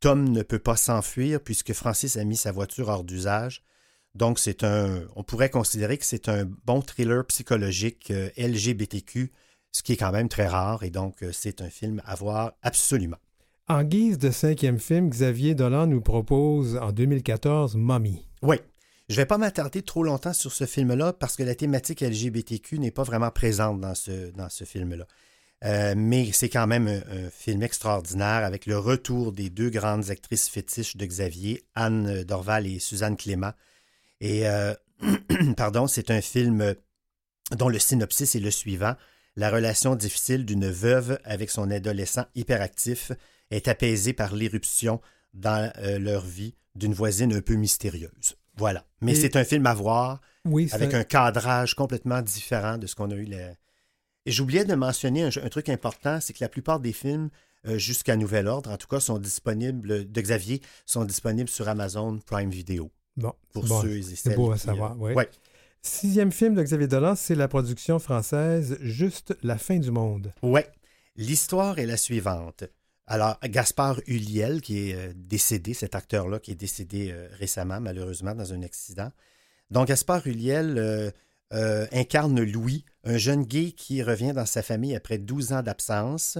[0.00, 3.62] Tom ne peut pas s'enfuir puisque Francis a mis sa voiture hors d'usage.
[4.14, 9.30] Donc c'est un on pourrait considérer que c'est un bon thriller psychologique euh, LGBTQ,
[9.72, 12.54] ce qui est quand même très rare et donc euh, c'est un film à voir
[12.62, 13.18] absolument.
[13.68, 18.24] En guise de cinquième film, Xavier Dolan nous propose en 2014 Mommy.
[18.42, 18.58] Oui,
[19.08, 22.78] Je ne vais pas m'attarder trop longtemps sur ce film-là parce que la thématique LGBTQ
[22.78, 25.04] n'est pas vraiment présente dans ce, film-là.
[25.64, 30.48] Euh, mais c'est quand même un, film extraordinaire avec le retour des deux grandes actrices
[30.48, 33.52] fétiches de Xavier, Anne Dorval et Suzanne Clément.
[34.20, 34.74] Et euh,
[35.56, 36.76] pardon, c'est un film
[37.50, 38.94] dont le synopsis est le suivant.
[39.34, 43.10] La relation difficile d'une veuve avec son adolescent hyperactif
[43.50, 45.00] est apaisée par l'éruption
[45.34, 48.36] dans euh, leur vie d'une voisine un peu mystérieuse.
[48.56, 48.84] Voilà.
[49.00, 50.20] Mais c'est un film à voir
[50.72, 53.28] avec un cadrage complètement différent de ce qu'on a eu.
[54.26, 57.30] Et j'oubliais de mentionner un, truc important, c'est que la plupart des films
[57.66, 62.18] euh, jusqu'à nouvel ordre, en tout cas, sont disponibles, de Xavier, sont disponibles sur Amazon
[62.24, 62.90] Prime Video.
[63.16, 65.24] Bon, pour ceux et C'est beau à savoir, euh, oui.
[65.82, 70.32] Sixième film de Xavier Dolan, c'est la production française Juste la fin du monde.
[70.42, 70.62] Oui.
[71.16, 72.64] L'histoire est la suivante.
[73.08, 78.34] Alors, Gaspard Huliel, qui est euh, décédé, cet acteur-là, qui est décédé euh, récemment, malheureusement,
[78.34, 79.12] dans un accident.
[79.70, 81.12] Donc, Gaspard Huliel
[81.52, 86.38] euh, incarne Louis, un jeune gay qui revient dans sa famille après 12 ans d'absence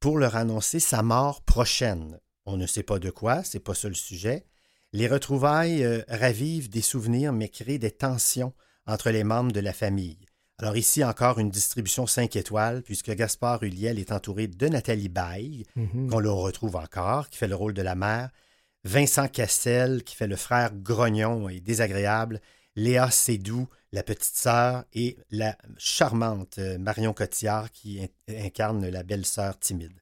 [0.00, 2.18] pour leur annoncer sa mort prochaine.
[2.44, 4.46] On ne sait pas de quoi, c'est pas ça le sujet.
[4.92, 8.54] Les retrouvailles ravivent des souvenirs mais créent des tensions
[8.86, 10.27] entre les membres de la famille.
[10.60, 15.64] Alors ici encore une distribution 5 étoiles, puisque Gaspard Huliel est entouré de Nathalie Baye,
[15.76, 16.10] mhm.
[16.10, 18.30] qu'on le retrouve encore, qui fait le rôle de la mère,
[18.82, 22.40] Vincent Cassel, qui fait le frère grognon et désagréable,
[22.74, 29.58] Léa Sédou, la petite sœur, et la charmante euh, Marion Cotillard, qui incarne la belle-sœur
[29.58, 30.00] timide.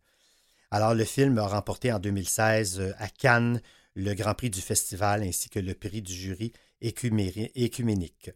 [0.70, 3.60] Alors le film a remporté en 2016 euh, à Cannes
[3.94, 8.30] le Grand Prix du festival ainsi que le prix du jury écuménique.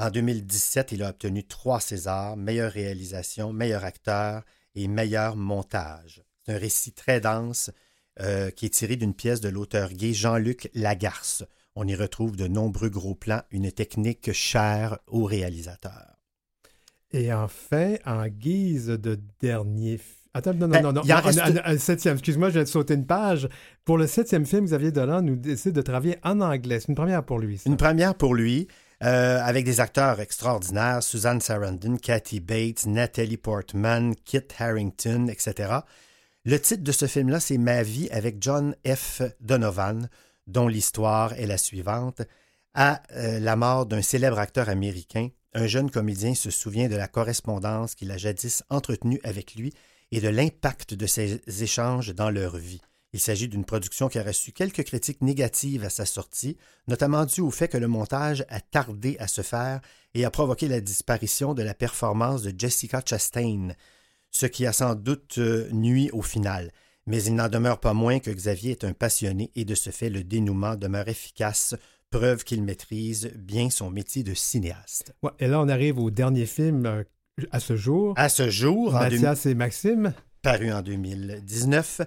[0.00, 4.44] En 2017, il a obtenu trois Césars, meilleure réalisation, meilleur acteur
[4.76, 6.22] et meilleur montage.
[6.46, 7.70] C'est un récit très dense
[8.20, 11.44] euh, qui est tiré d'une pièce de l'auteur gay Jean-Luc Lagarce.
[11.74, 16.16] On y retrouve de nombreux gros plans, une technique chère au réalisateur.
[17.10, 19.98] Et enfin, en guise de dernier
[20.34, 21.02] Attends, non, non, ben, non, non.
[21.64, 23.48] Un, septième, excuse-moi, je viens de sauter une page.
[23.84, 26.78] Pour le septième film, Xavier Dolan nous décide de travailler en anglais.
[26.78, 27.60] C'est une première pour lui.
[27.66, 28.68] Une première pour lui.
[29.04, 35.72] Euh, avec des acteurs extraordinaires, Suzanne Sarandon, Kathy Bates, Natalie Portman, Kit Harrington, etc.
[36.44, 39.22] Le titre de ce film-là, c'est Ma vie avec John F.
[39.40, 40.08] Donovan,
[40.48, 42.22] dont l'histoire est la suivante.
[42.74, 47.06] À euh, la mort d'un célèbre acteur américain, un jeune comédien se souvient de la
[47.06, 49.72] correspondance qu'il a jadis entretenue avec lui
[50.10, 52.80] et de l'impact de ces échanges dans leur vie.
[53.14, 57.40] Il s'agit d'une production qui a reçu quelques critiques négatives à sa sortie, notamment dû
[57.40, 59.80] au fait que le montage a tardé à se faire
[60.14, 63.68] et a provoqué la disparition de la performance de Jessica Chastain,
[64.30, 66.70] ce qui a sans doute euh, nuit au final.
[67.06, 70.10] Mais il n'en demeure pas moins que Xavier est un passionné et de ce fait
[70.10, 71.74] le dénouement demeure efficace,
[72.10, 75.14] preuve qu'il maîtrise bien son métier de cinéaste.
[75.38, 77.04] et là, on arrive au dernier film euh,
[77.52, 78.12] à ce jour.
[78.16, 78.92] À ce jour.
[78.92, 80.12] Mathias et Maxime.
[80.42, 82.02] Paru en 2019.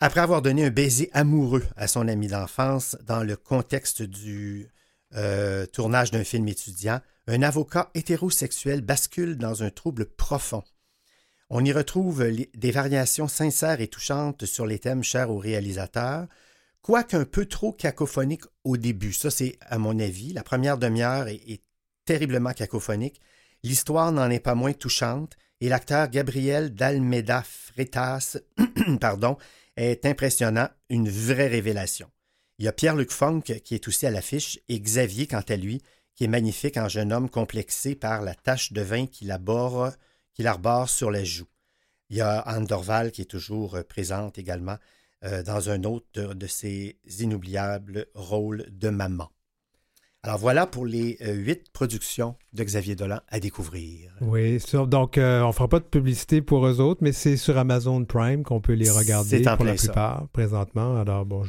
[0.00, 4.68] Après avoir donné un baiser amoureux à son ami d'enfance dans le contexte du
[5.14, 10.64] euh, tournage d'un film étudiant, un avocat hétérosexuel bascule dans un trouble profond.
[11.50, 12.24] On y retrouve
[12.54, 16.26] des variations sincères et touchantes sur les thèmes chers au réalisateur,
[16.82, 19.12] quoique un peu trop cacophonique au début.
[19.12, 20.32] Ça, c'est à mon avis.
[20.32, 21.62] La première demi-heure est,
[22.06, 23.18] terriblement cacophonique.
[23.62, 28.36] L'histoire n'en est pas moins touchante et l'acteur Gabriel d'Almeida Freitas
[29.00, 29.38] pardon,
[29.76, 32.10] est impressionnant, une vraie révélation.
[32.58, 35.82] Il y a Pierre-Luc Funk qui est aussi à l'affiche et Xavier, quant à lui,
[36.14, 39.90] qui est magnifique en jeune homme complexé par la tache de vin qu'il arbore,
[40.88, 41.48] sur les joues.
[42.10, 44.76] Il y a Anne Dorval qui est toujours présente également
[45.24, 49.30] euh, dans un autre de ses inoubliables rôles de maman.
[50.24, 54.10] Alors voilà pour les euh, huit productions de Xavier Dolan à découvrir.
[54.22, 57.58] Oui, donc euh, on ne fera pas de publicité pour eux autres, mais c'est sur
[57.58, 60.96] Amazon Prime qu'on peut les regarder pour la plupart présentement.
[60.96, 61.42] Alors bon,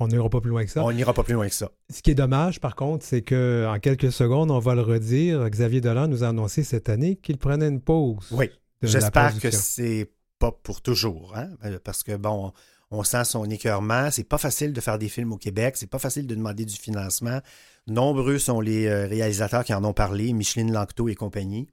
[0.00, 0.82] on n'ira pas plus loin que ça.
[0.82, 1.70] On n'ira pas plus loin que ça.
[1.90, 5.48] Ce qui est dommage, par contre, c'est que en quelques secondes, on va le redire.
[5.48, 8.30] Xavier Dolan nous a annoncé cette année qu'il prenait une pause.
[8.32, 8.50] Oui.
[8.82, 11.50] J'espère que c'est pas pour toujours, hein?
[11.84, 12.52] parce que bon,
[12.94, 14.10] on sent son écœurement.
[14.10, 16.76] C'est pas facile de faire des films au Québec, c'est pas facile de demander du
[16.76, 17.40] financement.
[17.86, 21.68] Nombreux sont les euh, réalisateurs qui en ont parlé, Micheline Lanctot et compagnie.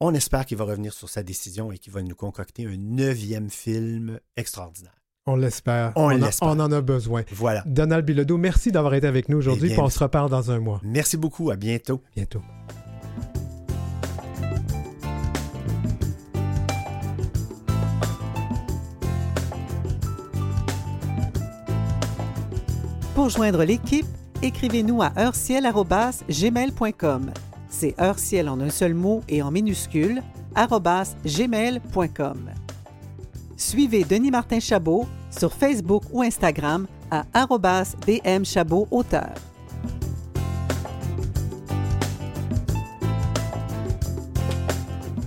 [0.00, 3.48] On espère qu'il va revenir sur sa décision et qu'il va nous concocter un neuvième
[3.48, 4.92] film extraordinaire.
[5.26, 5.92] On l'espère.
[5.96, 6.10] On,
[6.42, 7.24] on, en a besoin.
[7.32, 7.64] Voilà.
[7.66, 9.72] Donald Bilodeau, merci d'avoir été avec nous aujourd'hui.
[9.72, 10.80] Eh on se reparle dans un mois.
[10.84, 11.50] Merci beaucoup.
[11.50, 12.00] À bientôt.
[12.14, 12.42] Bientôt.
[23.16, 24.06] Pour joindre l'équipe,
[24.42, 27.32] écrivez-nous à heurciel.gmail.com.
[27.70, 30.20] C'est heurciel en un seul mot et en minuscule,
[30.54, 32.50] gmail.com.
[33.56, 37.24] Suivez Denis Martin Chabot sur Facebook ou Instagram à
[38.06, 39.32] dmchabot auteur.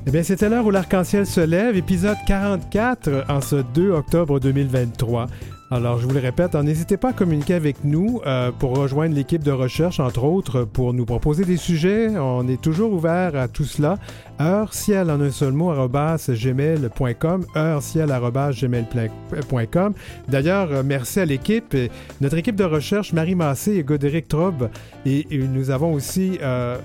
[0.05, 5.27] Eh bien, c'était l'heure où l'arc-en-ciel se lève, épisode 44 en ce 2 octobre 2023.
[5.71, 9.13] Alors, je vous le répète, hein, n'hésitez pas à communiquer avec nous euh, pour rejoindre
[9.13, 12.09] l'équipe de recherche, entre autres, pour nous proposer des sujets.
[12.17, 13.99] On est toujours ouvert à tout cela.
[14.41, 19.93] Heure ciel en un seul mot, gmail.com, heure ciel gmail.com.
[20.27, 21.77] D'ailleurs, euh, merci à l'équipe,
[22.19, 24.71] notre équipe de recherche, Marie Massé et Godéric Trobe.
[25.05, 26.79] Et, nous avons aussi euh,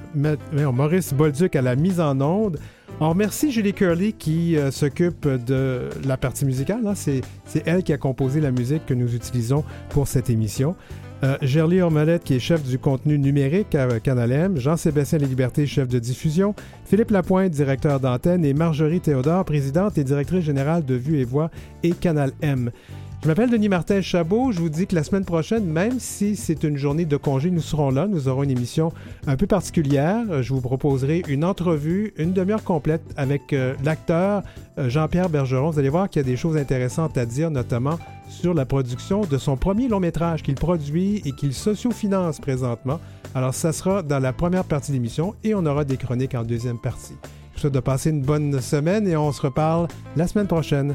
[0.53, 2.59] Maurice Bolduc à la mise en onde.
[3.01, 6.87] On remercie Julie Curley qui euh, s'occupe de la partie musicale.
[6.87, 6.95] Hein.
[6.95, 7.23] C'est,
[7.67, 10.77] elle qui a composé la musique que nous utilisons pour cette émission.
[11.25, 15.89] Euh, Gerlie Ormelette, qui est chef du contenu numérique à Canal M, Jean-Sébastien Liberté, chef
[15.89, 21.19] de diffusion, Philippe Lapointe, directeur d'antenne, et Marjorie Théodore, présidente et directrice générale de Vue
[21.19, 21.51] et Voix
[21.83, 22.71] et Canal M.
[23.25, 24.53] Je m'appelle Denis Martin Chabot.
[24.53, 27.63] Je vous dis que la semaine prochaine, même si c'est une journée de congé, nous
[27.63, 28.07] serons là.
[28.07, 28.93] Nous aurons une émission
[29.27, 30.43] un peu particulière.
[30.43, 34.43] Je vous proposerai une entrevue, une demi-heure complète avec euh, l'acteur
[34.77, 35.71] euh, Jean-Pierre Bergeron.
[35.71, 37.99] Vous allez voir qu'il y a des choses intéressantes à dire, notamment
[38.29, 43.01] sur la production de son premier long métrage qu'il produit et qu'il socio-finance présentement.
[43.35, 46.45] Alors, ça sera dans la première partie de l'émission et on aura des chroniques en
[46.45, 47.15] deuxième partie.
[47.23, 50.95] Je vous souhaite de passer une bonne semaine et on se reparle la semaine prochaine.